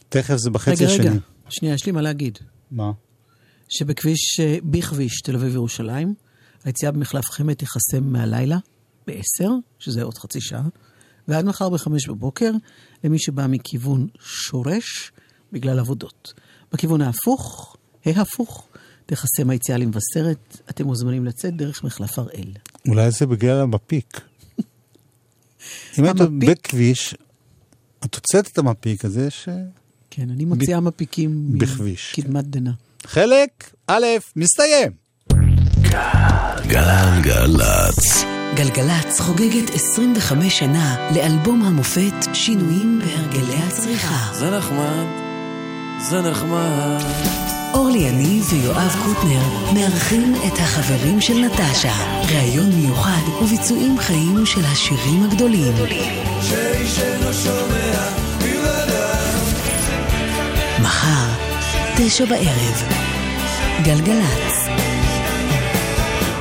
תכף 0.09 0.37
זה 0.37 0.51
בחצי 0.51 0.85
רגע, 0.85 0.93
השני. 0.93 1.09
רגע, 1.09 1.19
שנייה, 1.49 1.75
יש 1.75 1.87
לי 1.87 1.93
מה 1.93 2.03
להגיד. 2.03 2.39
מה? 2.71 2.93
שבכביש, 3.69 4.41
אה, 4.41 4.57
בכביש 4.65 5.21
תל 5.21 5.35
אביב-ירושלים, 5.35 6.15
היציאה 6.65 6.93
במחלף 6.93 7.31
חמד 7.31 7.55
תיחסם 7.55 8.03
מהלילה 8.03 8.59
ב-10, 9.07 9.49
שזה 9.79 10.03
עוד 10.03 10.19
חצי 10.19 10.41
שעה, 10.41 10.63
ועד 11.29 11.45
מחר 11.45 11.69
ב-5 11.69 11.89
בבוקר, 12.09 12.51
למי 13.05 13.19
שבא 13.19 13.47
מכיוון 13.47 14.07
שורש, 14.21 15.13
בגלל 15.53 15.79
עבודות. 15.79 16.33
בכיוון 16.73 17.01
ההפוך, 17.03 17.77
ההפוך, 18.07 18.69
תיחסם 19.07 19.51
היציאה 19.51 19.79
למבשרת, 19.79 20.61
אתם 20.71 20.87
מוזמנים 20.87 21.25
לצאת 21.25 21.57
דרך 21.57 21.85
מחלף 21.85 22.19
הראל. 22.19 22.53
אולי 22.89 23.11
זה 23.11 23.27
בגלל 23.27 23.61
המפיק. 23.61 24.21
אם 25.99 26.05
היית? 26.05 26.17
בכביש, 26.17 27.15
את 28.05 28.15
הוצאת 28.15 28.47
את 28.47 28.59
המפיק, 28.59 29.05
אז 29.05 29.17
יש... 29.17 29.49
אה, 29.49 29.55
כן, 30.11 30.31
אני 30.31 30.45
מוציאה 30.45 30.81
מפיקים 30.81 31.59
בכביש, 31.59 32.15
מקדמת 32.19 32.45
דנא. 32.45 32.71
חלק 33.07 33.71
א', 33.87 34.05
מסתיים. 34.37 34.93
גלגלצ. 36.69 38.25
גלגלצ 38.55 39.21
חוגגת 39.21 39.71
25 39.75 40.59
שנה 40.59 41.11
לאלבום 41.17 41.63
המופת 41.63 42.35
שינויים 42.35 43.01
בהרגלי 43.05 43.57
הצריכה. 43.57 44.33
זה 44.35 44.51
נחמד, 44.51 45.07
זה 46.11 46.21
נחמד. 46.21 47.58
אורלי 47.75 47.99
יניב 47.99 48.53
ויואב 48.53 48.97
קוטנר 49.05 49.43
מארחים 49.75 50.35
את 50.47 50.59
החברים 50.59 51.21
של 51.21 51.35
נטשה. 51.35 51.93
ראיון 52.29 52.73
מיוחד 52.73 53.43
וביצועים 53.43 53.99
חיים 53.99 54.47
של 54.47 54.65
השירים 54.65 55.23
הגדולים. 55.25 55.73
מחר, 60.83 61.29
תשע 61.97 62.25
בערב. 62.25 62.83
גלגלצ. 63.85 64.55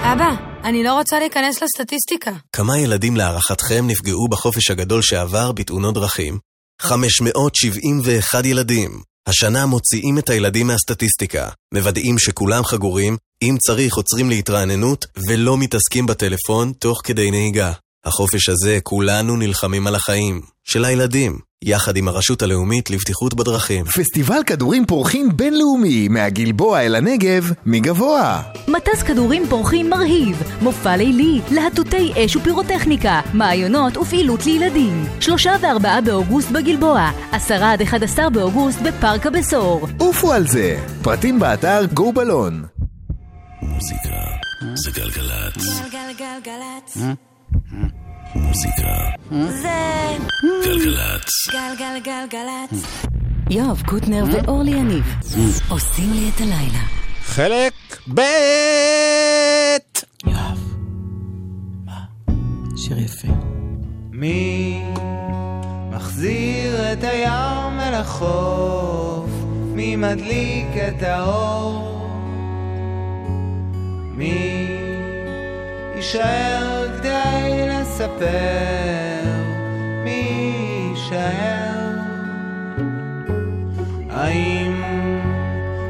אבא, 0.02 0.32
אני 0.64 0.84
לא 0.84 0.94
רוצה 0.94 1.20
להיכנס 1.20 1.64
לסטטיסטיקה. 1.64 2.32
כמה 2.54 2.78
ילדים 2.78 3.18
להערכתכם 3.18 3.88
נפגעו 3.88 4.28
בחופש 4.28 4.72
הגדול 4.72 5.02
שעבר 5.02 5.52
בתאונות 5.52 5.94
דרכים? 5.94 6.40
571 6.82 8.46
ילדים. 8.46 9.02
השנה 9.28 9.66
מוציאים 9.66 10.18
את 10.18 10.30
הילדים 10.30 10.68
מהסטטיסטיקה, 10.68 11.50
מוודאים 11.74 12.18
שכולם 12.20 12.64
חגורים, 12.64 13.18
אם 13.42 13.56
צריך 13.60 13.96
עוצרים 13.96 14.30
להתרעננות, 14.30 15.06
ולא 15.28 15.58
מתעסקים 15.58 16.06
בטלפון 16.06 16.74
תוך 16.80 17.02
כדי 17.04 17.32
נהיגה. 17.32 17.72
החופש 18.06 18.50
הזה 18.50 18.80
כולנו 18.84 19.36
נלחמים 19.36 19.88
על 19.88 19.96
החיים. 19.96 20.42
של 20.64 20.86
הילדים, 20.86 21.40
יחד 21.64 21.98
עם 21.98 22.08
הרשות 22.08 22.42
הלאומית 22.42 22.90
לבטיחות 22.90 23.34
בדרכים. 23.34 23.86
פסטיבל 23.86 24.44
כדורים 24.46 24.86
פורחים 24.86 25.30
בינלאומי 25.38 26.08
מהגלבוע 26.08 26.82
אל 26.82 26.96
הנגב 26.96 27.52
מגבוה. 27.66 28.42
מטס 28.68 29.04
כדורים 29.04 29.44
פורחים 29.50 29.90
מרהיב, 29.90 30.44
מופע 30.62 30.98
לילי, 30.98 31.42
להטוטי 31.52 32.14
אש 32.16 32.36
ופירוטכניקה, 32.36 33.22
מעיונות 33.34 33.98
ופעילות 33.98 34.46
לילדים. 34.46 35.06
שלושה 35.20 35.56
וארבעה 35.62 36.02
באוגוסט 36.02 36.52
בגלבוע, 36.52 37.12
עשרה 37.32 37.72
עד 37.72 37.82
אחד 37.82 38.04
עשר 38.04 38.30
באוגוסט 38.30 38.80
בפארק 38.82 39.26
הבשור. 39.26 39.88
עופו 39.98 40.34
על 40.34 40.48
זה, 40.48 40.80
פרטים 41.02 41.40
באתר 41.40 41.86
גו 41.94 42.14
בלון. 42.14 42.64
מוזיקה 43.62 44.10
זה 44.74 44.92
גלגלצ. 44.92 45.82
גלגלגלגלצ. 45.92 47.18
מוזיקה 48.36 48.98
זה 49.32 50.18
גלגלצ. 50.64 51.48
גלגלגלגלצ. 51.52 52.98
יואב 53.50 53.82
קוטנר 53.86 54.24
ואורלי 54.32 54.72
יניב 54.72 55.16
עושים 55.70 56.14
לי 56.14 56.30
את 56.36 56.42
הלילה. 56.42 56.84
חלק 57.24 57.74
ב' 58.14 58.22
שיר 62.78 63.00
יפה. 63.00 63.28
מי 64.12 64.82
מחזיר 65.92 66.94
את 66.94 67.04
הים 67.04 67.80
אל 67.80 67.94
החוף? 67.94 69.30
מי 69.74 69.96
מדליק 69.96 70.68
את 70.88 71.04
האור? 71.04 72.10
מי 74.14 74.68
יישאר 75.96 76.88
כדי 77.00 77.67
לספר? 77.98 79.32
מי 80.04 80.54
יישאר? 80.90 81.98
האם 84.10 84.84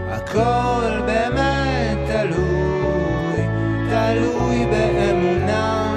הכל 0.09 0.99
באמת 1.05 1.97
תלוי, 2.07 3.41
תלוי 3.89 4.65
באמונה. 4.65 5.93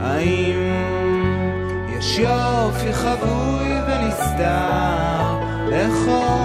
האם 0.00 0.72
יש 1.98 2.18
יופי 2.18 2.92
חבוי 2.92 3.68
ונסתר 3.86 5.38
לכל 5.68 6.43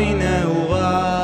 من 0.00 0.22
أوغاد 0.22 1.19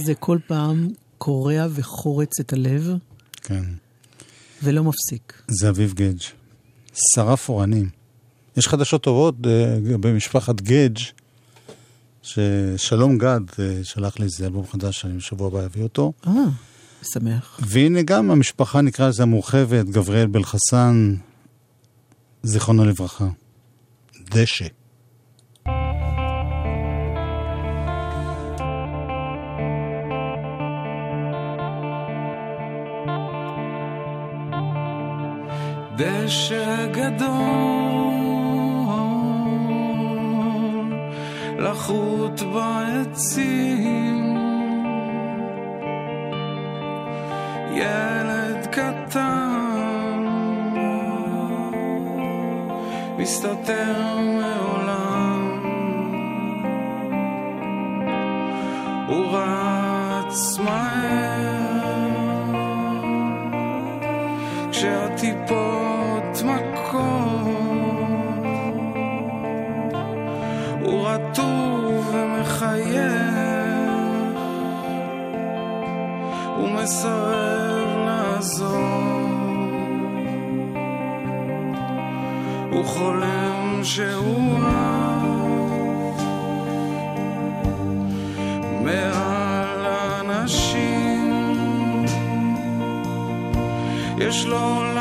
הזה 0.00 0.14
כל 0.14 0.38
פעם 0.46 0.88
קורע 1.18 1.66
וחורץ 1.70 2.40
את 2.40 2.52
הלב, 2.52 2.90
כן. 3.42 3.64
ולא 4.62 4.84
מפסיק. 4.84 5.42
זה 5.48 5.68
אביב 5.68 5.92
גדג'. 5.92 6.20
שרף 7.14 7.48
אורנים. 7.48 7.88
יש 8.56 8.68
חדשות 8.68 9.02
טובות 9.02 9.34
אה, 9.46 9.76
במשפחת 10.00 10.60
גדג', 10.60 10.98
ששלום 12.22 13.18
גד 13.18 13.40
אה, 13.58 13.80
שלח 13.82 14.18
לי 14.18 14.24
איזה 14.24 14.46
אלבום 14.46 14.66
חדש 14.66 15.00
שאני 15.00 15.16
בשבוע 15.16 15.46
הבא 15.46 15.64
אביא 15.64 15.82
אותו. 15.82 16.12
אה, 16.26 16.32
שמח. 17.02 17.60
והנה 17.62 18.02
גם 18.02 18.30
המשפחה, 18.30 18.80
נקרא 18.80 19.08
לזה 19.08 19.22
המורחבת, 19.22 19.86
גבריאל 19.86 20.26
בלחסן, 20.26 21.14
זיכרונו 22.42 22.84
לברכה. 22.84 23.28
דשא. 24.30 24.66
דשא 36.00 36.86
גדול 36.86 38.20
לחוט 41.58 42.40
בעצים. 42.54 44.36
ילד 47.72 48.66
קטן 48.66 50.24
מסתתר 53.18 54.18
מעולם 54.18 54.79
חולם 83.00 83.80
שהוא 83.82 84.58
אהב 84.62 85.22
מעל 88.84 89.86
אנשים 90.20 92.04
יש 94.18 94.46
לו 94.46 94.58
עולם 94.58 94.99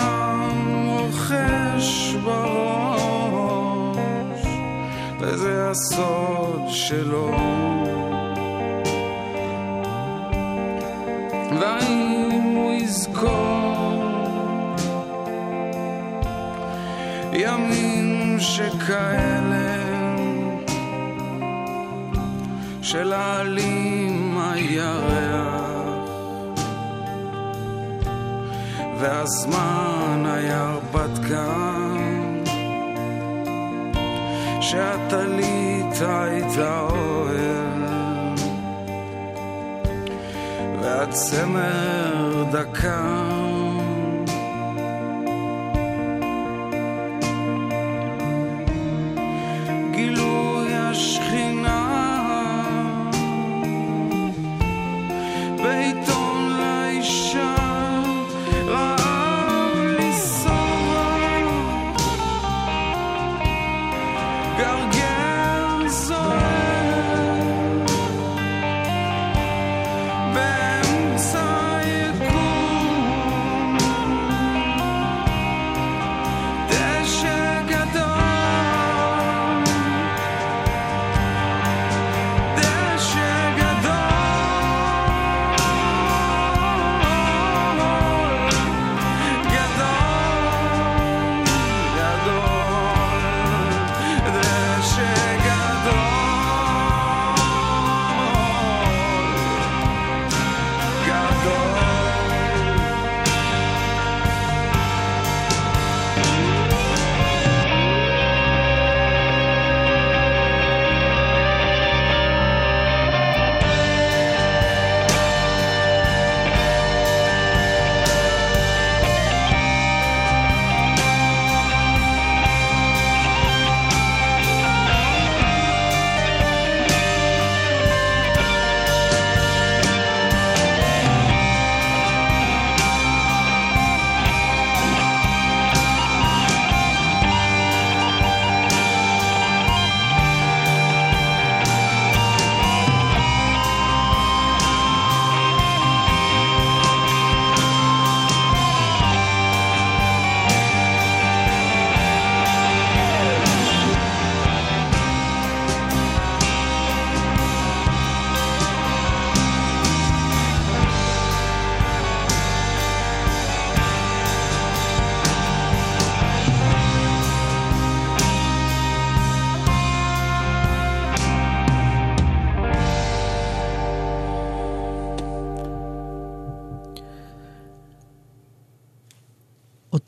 שכאלה 18.90 19.86
של 22.82 23.14
העלים 23.14 24.38
הירח. 24.38 25.60
והזמן 29.00 30.24
היה 30.26 30.70
הרפתקן 30.70 32.44
שהטלית 34.62 36.02
הייתה 36.02 36.80
אוהל 36.80 37.84
והצמר 40.82 42.44
דקה 42.52 43.19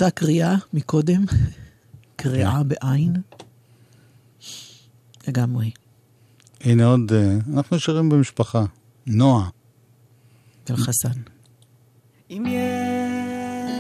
אותה 0.02 0.16
קריאה 0.16 0.56
מקודם, 0.74 1.26
קריאה 2.16 2.64
בעין. 2.64 3.14
לגמרי. 5.28 5.72
הנה 6.62 6.86
עוד, 6.86 7.12
אה, 7.14 7.38
אנחנו 7.54 7.76
נשארים 7.76 8.10
במשפחה. 8.10 8.66
נועה. 9.08 9.50
של 10.68 10.76
חסן. 10.76 11.22
אם 12.30 12.46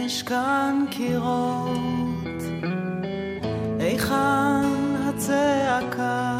יש 0.05 0.23
כאן 0.23 0.85
קירות, 0.91 2.41
היכן 3.79 4.95
הצעקה? 4.99 6.39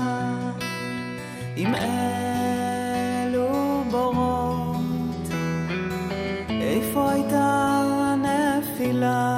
אם 1.58 1.76
אלו 1.76 3.84
בורות, 3.92 5.30
איפה 6.50 7.12
הייתה 7.12 7.82
הנפילה? 8.02 9.31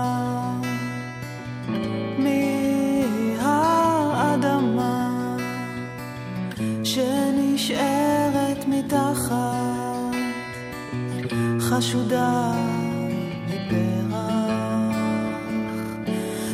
שנשארת 7.68 8.66
מתחת, 8.68 9.34
חשודה 11.60 12.52
מפרח 13.48 14.16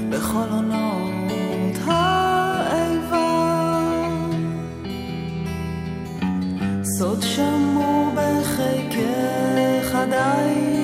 בכל 0.09 0.47
עונות 0.51 1.75
האיבה 1.85 3.29
סוד 6.83 7.21
שמור 7.21 8.11
בחיקך 8.15 9.95
עדיין 9.95 10.78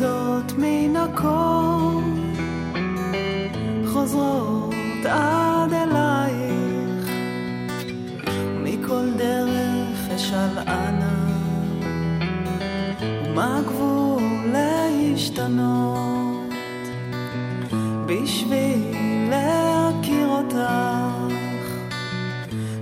הריצות 0.00 0.52
מן 0.58 0.96
הקור 0.96 2.02
חוזרות 3.86 4.74
עד 5.04 5.72
אלייך. 5.72 7.10
מכל 8.64 9.10
דרך 9.16 10.10
אשאל 10.16 10.58
אנה 10.58 11.26
ומה 13.26 13.58
הגבול 13.58 14.22
להשתנות? 14.52 16.52
בשביל 18.06 19.30
להכיר 19.30 20.28
אותך 20.28 21.34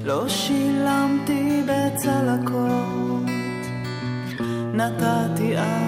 לא 0.04 0.28
שילמתי 0.28 1.62
בצלקות. 1.66 3.26
נתתי 4.74 5.56
עד 5.56 5.85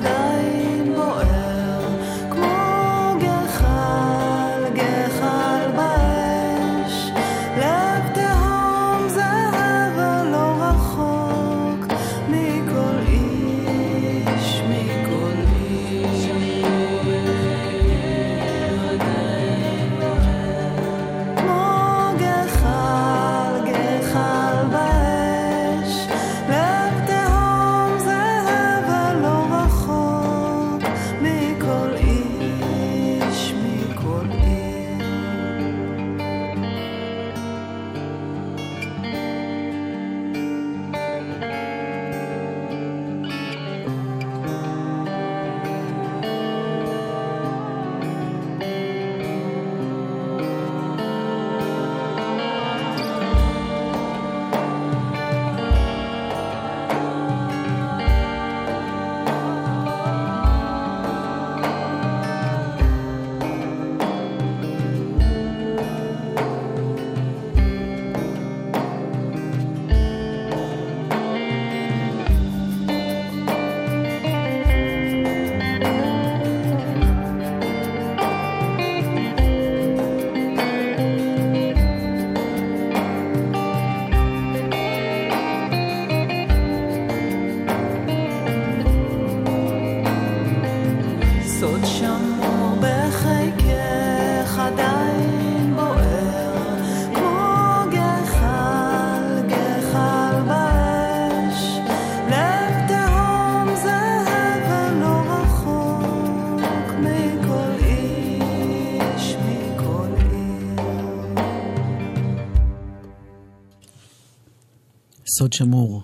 בחיקך 0.00 0.41
סוד 115.38 115.52
שמור. 115.52 116.02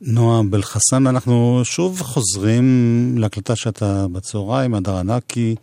נועה 0.00 0.42
בלחסן, 0.50 1.06
אנחנו 1.06 1.60
שוב 1.64 2.00
חוזרים 2.00 2.64
להקלטה 3.18 3.56
שאתה 3.56 4.08
בצהריים, 4.08 4.74
הדר 4.74 4.96
ענקי 4.96 5.54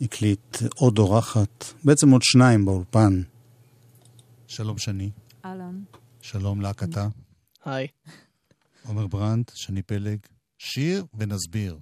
הקליט 0.00 0.56
עוד 0.76 0.98
אורחת, 0.98 1.64
בעצם 1.84 2.10
עוד 2.10 2.22
שניים 2.22 2.64
באולפן. 2.64 3.22
שלום 4.46 4.78
שני, 4.78 5.10
אהלן. 5.44 5.80
שלום 6.20 6.60
להקתה, 6.60 7.08
היי. 7.64 7.86
עומר 8.86 9.06
ברנד, 9.06 9.44
שני 9.54 9.82
פלג, 9.82 10.18
שיר 10.58 11.04
ונסביר. 11.18 11.78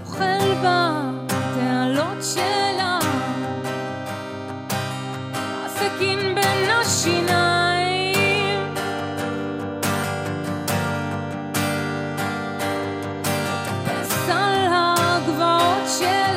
אוכל 0.00 0.54
בתעלות 0.58 2.24
שלה, 2.34 2.98
הסכין 5.64 6.18
בין 6.34 6.70
השיניים. 6.70 7.59
share. 16.00 16.29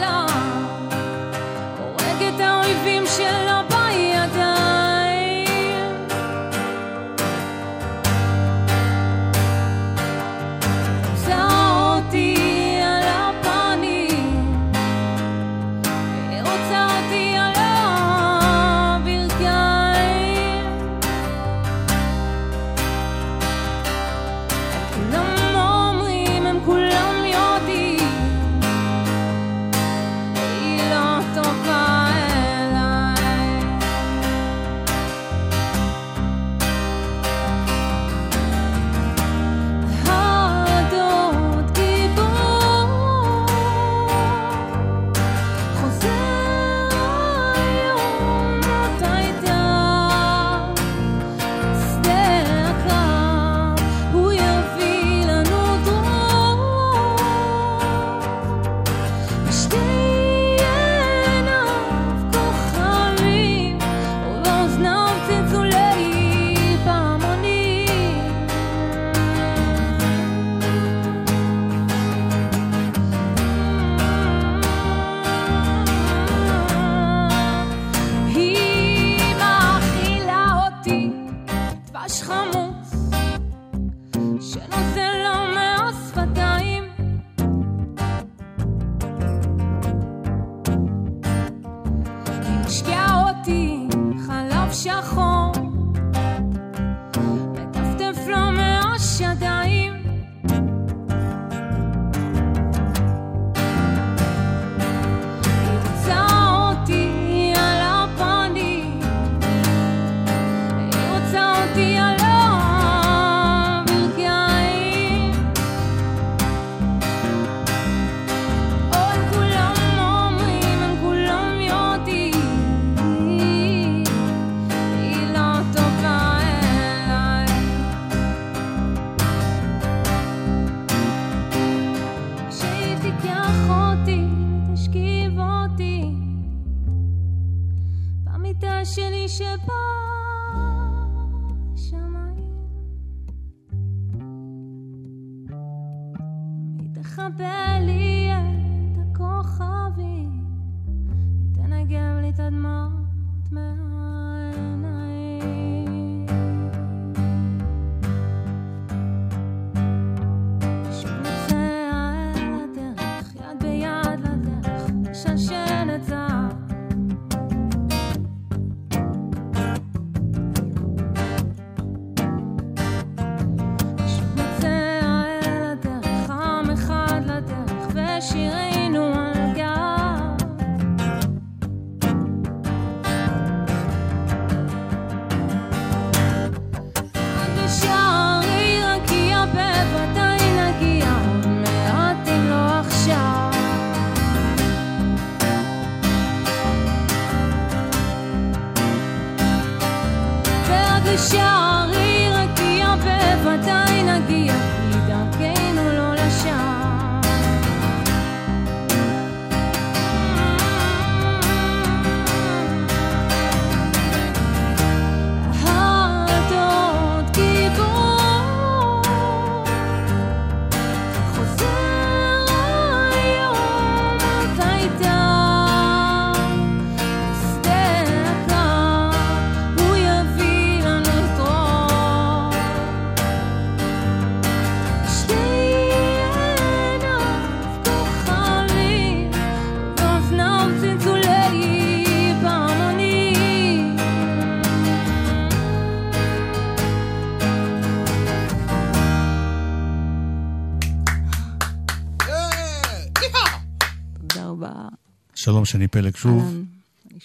שני 255.73 255.87
פלג 255.87 256.15
שוב. 256.15 256.43
אהלן. 256.43 256.63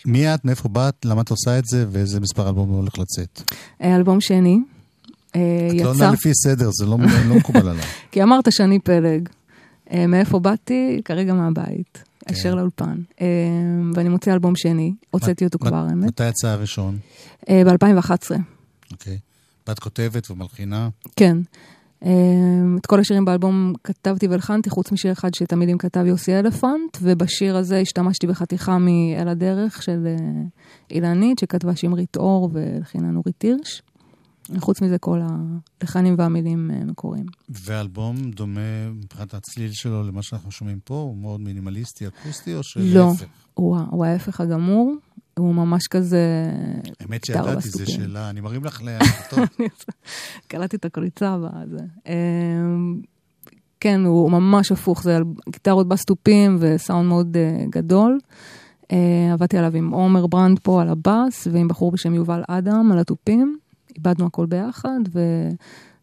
מי 0.06 0.34
את, 0.34 0.44
מאיפה 0.44 0.68
באת, 0.68 1.04
למה 1.04 1.22
את 1.22 1.30
עושה 1.30 1.58
את 1.58 1.64
זה, 1.64 1.86
ואיזה 1.90 2.20
מספר 2.20 2.48
אלבום 2.48 2.70
הולך 2.70 2.98
לצאת? 2.98 3.42
אה, 3.82 3.96
אלבום 3.96 4.20
שני. 4.20 4.58
אה, 5.36 5.68
את 5.70 5.84
לא 5.84 5.90
עונה 5.90 6.10
לפי 6.10 6.34
סדר, 6.34 6.70
זה 6.72 6.86
לא 6.86 6.98
לא 7.28 7.34
מקובל 7.34 7.68
עליי. 7.68 7.84
כי 8.12 8.22
אמרת 8.22 8.52
שאני 8.52 8.78
פלג. 8.78 9.28
אה, 9.92 10.06
מאיפה 10.06 10.38
באתי? 10.38 11.00
כרגע 11.04 11.34
מהבית. 11.34 12.04
אשר 12.30 12.54
לאולפן. 12.54 12.96
אה, 13.20 13.26
ואני 13.94 14.08
מוציאה 14.08 14.34
אלבום 14.34 14.56
שני, 14.56 14.92
הוצאתי 15.10 15.44
אותו 15.44 15.58
כבר, 15.58 15.76
האמת. 15.76 16.04
מתי 16.04 16.28
יצא 16.28 16.48
הראשון? 16.48 16.98
ב-2011. 17.50 18.30
אוקיי. 18.92 19.18
ואת 19.66 19.78
כותבת 19.78 20.30
ומלחינה? 20.30 20.88
כן. 21.16 21.36
אה, 22.04 22.10
את 22.80 22.86
כל 22.86 23.00
השירים 23.00 23.24
באלבום 23.24 23.72
כתבתי 23.84 24.26
והלחנתי, 24.26 24.70
חוץ 24.70 24.92
משיר 24.92 25.12
אחד 25.12 25.34
שאת 25.34 25.52
המילים 25.52 25.78
כתב 25.78 26.04
יוסי 26.06 26.34
אלפנט, 26.38 26.98
ובשיר 27.02 27.56
הזה 27.56 27.78
השתמשתי 27.78 28.26
בחתיכה 28.26 28.78
מ"אל 28.78 29.28
הדרך" 29.28 29.82
של 29.82 30.06
אה, 30.06 30.42
אילנית, 30.90 31.38
שכתבה 31.38 31.76
שמרית 31.76 32.16
אור 32.16 32.50
והלחינה 32.52 33.10
נורית 33.10 33.42
הירש. 33.42 33.82
חוץ 34.58 34.82
מזה, 34.82 34.98
כל 34.98 35.20
הלחנים 35.80 36.14
והמילים 36.18 36.70
אה, 36.70 36.84
מקוריים. 36.84 37.26
ואלבום 37.48 38.30
דומה 38.30 38.90
מבחינת 38.94 39.34
הצליל 39.34 39.70
שלו 39.72 40.02
למה 40.02 40.22
שאנחנו 40.22 40.50
שומעים 40.50 40.78
פה? 40.84 40.94
הוא 40.94 41.16
מאוד 41.16 41.40
מינימליסטי, 41.40 42.06
אקוסטי, 42.06 42.54
או 42.54 42.62
שלהפך? 42.62 43.24
לא, 43.56 43.76
הוא 43.90 44.04
ההפך 44.04 44.40
הגמור, 44.40 44.94
הוא 45.38 45.54
ממש 45.54 45.86
כזה... 45.86 46.50
האמת 47.00 47.24
שידעתי, 47.24 47.68
זו. 47.68 47.86
שאלה, 47.86 48.30
אני 48.30 48.40
מרים 48.40 48.64
לך 48.64 48.82
לכתוב. 48.84 49.40
קלטתי 50.48 50.76
את 50.76 50.84
הקריצה 50.84 51.36
בזה. 51.38 51.84
אמ, 52.06 53.00
כן, 53.80 54.04
הוא 54.04 54.30
ממש 54.30 54.72
הפוך, 54.72 55.02
זה 55.02 55.16
על 55.16 55.24
גיטרות 55.48 55.88
בסטופים 55.88 56.56
וסאונד 56.60 57.08
מאוד 57.08 57.36
uh, 57.36 57.70
גדול. 57.70 58.18
Uh, 58.82 58.94
עבדתי 59.32 59.58
עליו 59.58 59.76
עם 59.76 59.90
עומר 59.90 60.26
ברנד 60.26 60.58
פה 60.58 60.82
על 60.82 60.88
הבאס, 60.88 61.46
ועם 61.52 61.68
בחור 61.68 61.92
בשם 61.92 62.14
יובל 62.14 62.42
אדם 62.48 62.92
על 62.92 62.98
התופים. 62.98 63.58
איבדנו 63.96 64.26
הכל 64.26 64.46
ביחד, 64.46 65.00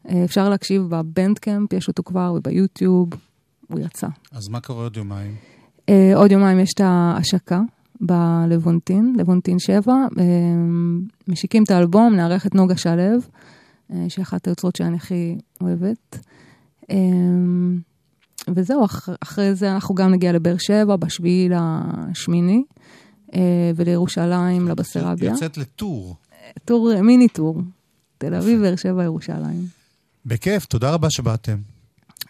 ואפשר 0.05 0.49
להקשיב 0.49 0.81
בבנדקאמפ, 0.81 1.73
יש 1.73 1.88
אותו 1.88 2.03
כבר, 2.03 2.33
וביוטיוב, 2.36 3.09
הוא 3.67 3.79
יצא. 3.79 4.07
אז 4.31 4.47
מה 4.47 4.59
קורה 4.59 4.83
עוד 4.83 4.97
יומיים? 4.97 5.36
Uh, 5.79 5.93
עוד 6.15 6.31
יומיים 6.31 6.59
יש 6.59 6.73
את 6.73 6.81
ההשקה 6.83 7.61
בלוונטין, 8.01 9.15
לוונטין 9.17 9.59
7. 9.59 9.93
Uh, 9.93 10.19
משיקים 11.27 11.63
את 11.63 11.71
האלבום, 11.71 12.15
נארח 12.15 12.47
את 12.47 12.55
נוגה 12.55 12.77
שלו, 12.77 13.17
uh, 13.21 13.93
שהיא 14.09 14.23
אחת 14.23 14.47
היוצרות 14.47 14.75
שאני 14.75 14.95
הכי 14.95 15.37
אוהבת. 15.61 16.19
Uh, 16.83 16.85
וזהו, 18.55 18.85
אח, 18.85 19.09
אחרי 19.19 19.55
זה 19.55 19.71
אנחנו 19.71 19.95
גם 19.95 20.11
נגיע 20.11 20.31
לבאר 20.31 20.57
שבע, 20.57 20.95
בשביעי 20.95 21.49
לשמיני, 21.49 22.63
ולירושלים, 23.75 24.67
לבסרביה. 24.67 25.31
יוצאת 25.31 25.57
לטור. 25.57 26.15
טור, 26.65 27.01
מיני 27.01 27.27
טור. 27.27 27.61
תל 28.17 28.35
אביב, 28.35 28.61
באר 28.61 28.75
שבע, 28.75 29.03
ירושלים. 29.03 29.65
בכיף, 30.25 30.65
תודה 30.65 30.93
רבה 30.93 31.09
שבאתם. 31.09 31.57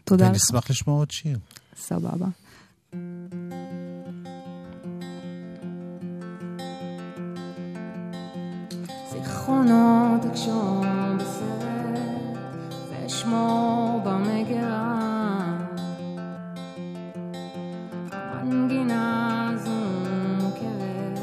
תודה 0.04 0.26
לך. 0.26 0.32
ונשמח 0.32 0.70
לשמוע 0.70 0.98
עוד 0.98 1.12
שיר. 1.12 1.40
סבבה. 1.78 2.28
זיכרונות 9.46 10.26
אקשור 10.26 10.82
בסרט 11.18 12.38
ואשמור 12.90 14.02
במגירה. 14.04 15.00
המנגינה 18.12 19.50
הזו 19.54 19.72
מוכרת, 20.44 21.20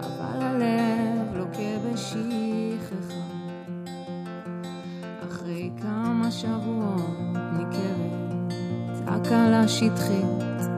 אבל 0.00 0.42
הלב 0.42 1.36
לוקה 1.36 1.90
בשכחה. 1.92 3.20
אחרי 5.24 5.70
כמה 5.82 6.30
שבועות 6.30 7.26
התחלה 9.06 9.68
שטחית, 9.68 10.68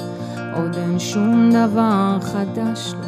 עוד 0.57 0.77
אין 0.77 0.99
שום 0.99 1.51
דבר 1.51 2.19
חדש 2.21 2.95
לו, 2.95 3.08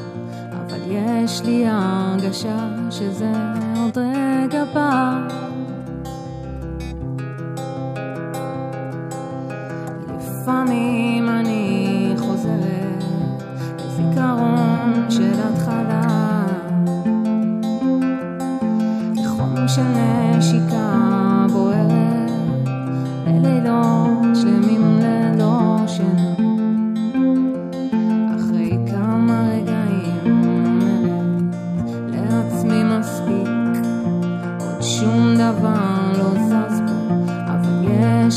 יש 0.90 1.42
לי 1.44 1.64
הרגשה 1.66 2.68
שזה 2.90 3.32
עוד 3.76 3.98
רגע 3.98 4.64
בא. 4.74 5.28
לפעמים 10.16 11.28
אני 11.28 12.14
חוזרת 12.18 13.04
לזיכרון 13.78 15.06
של 15.10 15.32
התחלה, 15.40 16.29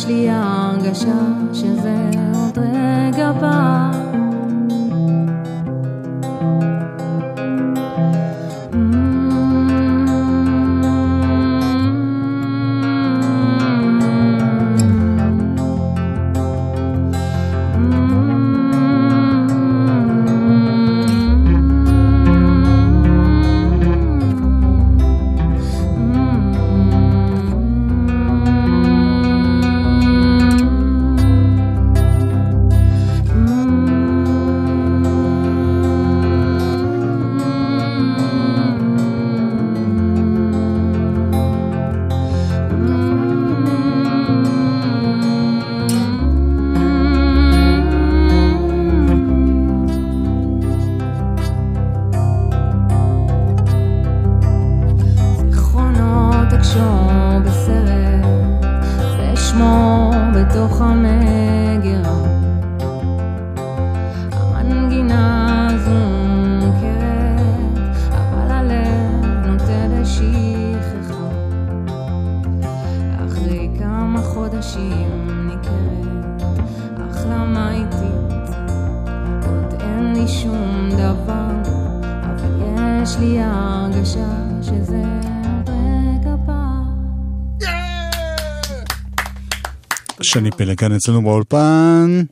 יש 0.04 0.10
לי 0.10 0.28
הרגשה 0.30 1.20
שזה 1.54 2.10
עוד 2.34 2.58
רגע 2.58 3.32
בא. 3.32 4.03
כאן 90.84 90.96
אצלנו 90.96 91.22
באולפן. 91.22 92.24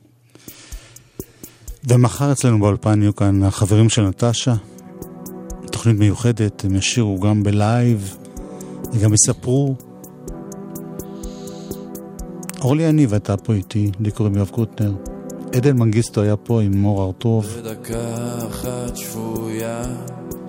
ומחר 1.88 2.32
אצלנו 2.32 2.60
באולפן 2.60 3.02
יהיו 3.02 3.16
כאן 3.16 3.42
החברים 3.42 3.88
של 3.88 4.08
נטשה. 4.08 4.54
תוכנית 5.70 5.98
מיוחדת, 5.98 6.64
הם 6.64 6.74
ישירו 6.74 7.20
גם 7.20 7.42
בלייב, 7.42 8.16
וגם 8.92 9.14
יספרו. 9.14 9.74
אורלי 12.60 12.82
יניב 12.82 13.12
הייתה 13.12 13.36
פה 13.36 13.52
איתי, 13.52 13.90
לי 14.00 14.10
קוראים 14.10 14.36
יואב 14.36 14.48
קוטנר. 14.48 14.94
עדן 15.56 15.76
מנגיסטו 15.76 16.22
היה 16.22 16.36
פה 16.36 16.62
עם 16.62 16.72
מור 16.72 17.04
ארטוב. 17.04 17.46
בדקה 17.46 18.38
אחת 18.50 18.96
שפויה 18.96 19.82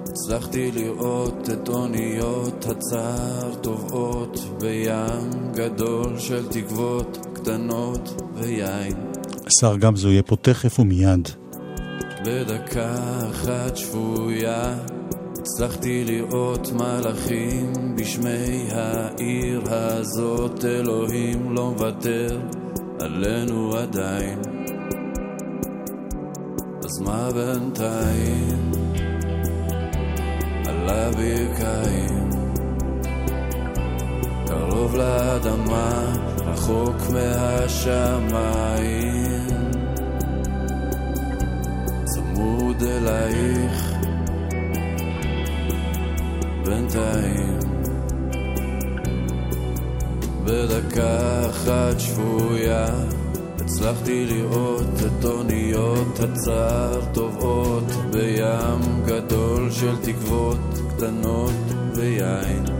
הצלחתי 0.08 0.72
לראות 0.72 1.50
את 1.54 1.70
אוניות 1.70 2.66
הצער 2.66 3.56
טובעות 3.62 4.40
בים 4.60 5.54
גדול 5.54 6.20
של 6.20 6.48
תקוות 6.48 7.33
קטנות 7.44 8.22
ויין. 8.34 8.94
השר 9.48 9.78
גמזו 9.78 10.10
יהיה 10.10 10.24
פה 10.24 10.36
תכף 10.36 10.80
ומיד. 10.80 11.30
בדקה 12.26 12.96
אחת 13.32 13.78
שפויה 13.78 14.78
הצלחתי 15.40 16.04
לראות 16.06 16.72
מלאכים 16.72 17.96
בשמי 17.98 18.68
העיר 18.72 19.62
הזאת. 19.66 20.66
אלוהים 20.66 21.56
לא 21.56 21.72
מוותר 21.72 22.40
עלינו 23.00 23.76
עדיין. 23.76 24.40
אז 26.84 27.00
מה 27.00 27.30
בינתיים? 27.32 28.72
על 30.66 30.90
הברכיים. 30.90 32.30
קרוב 34.48 34.96
לאדמה 34.96 36.33
רחוק 36.54 36.96
מהשמיים. 37.14 38.44
צמוד 42.04 42.84
אלייך 42.84 43.94
בינתיים. 46.66 47.60
בדקה 50.46 51.50
אחת 51.50 52.00
שבויה 52.00 52.86
הצלחתי 53.60 54.26
לראות 54.26 54.90
את 55.06 55.26
אוניות 55.26 56.20
הצער 56.20 57.02
טובעות 57.14 57.92
בים 58.12 59.04
גדול 59.06 59.72
של 59.72 59.96
תקוות 60.02 60.60
קטנות 60.90 61.54
ויין 61.96 62.73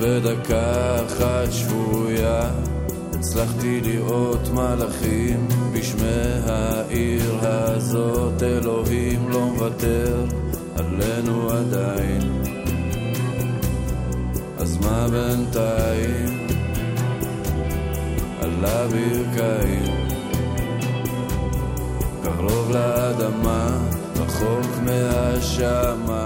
בדקה 0.00 0.96
אחת 1.06 1.52
שבויה. 1.52 2.50
הצלחתי 3.14 3.80
לראות 3.80 4.48
מלאכים 4.54 5.48
בשמי 5.72 6.40
העיר 6.46 7.38
הזאת. 7.42 8.42
אלוהים 8.42 9.28
לא 9.28 9.40
מוותר 9.40 10.24
עלינו 10.76 11.50
עדיין. 11.50 12.42
אז 14.58 14.78
מה 14.78 15.06
בינתיים? 15.10 16.46
על 18.40 18.64
הברכיים. 18.64 20.08
קרוב 22.22 22.70
לאדמה 22.70 23.78
רחוק 24.16 24.66
מהשמיים 24.84 26.17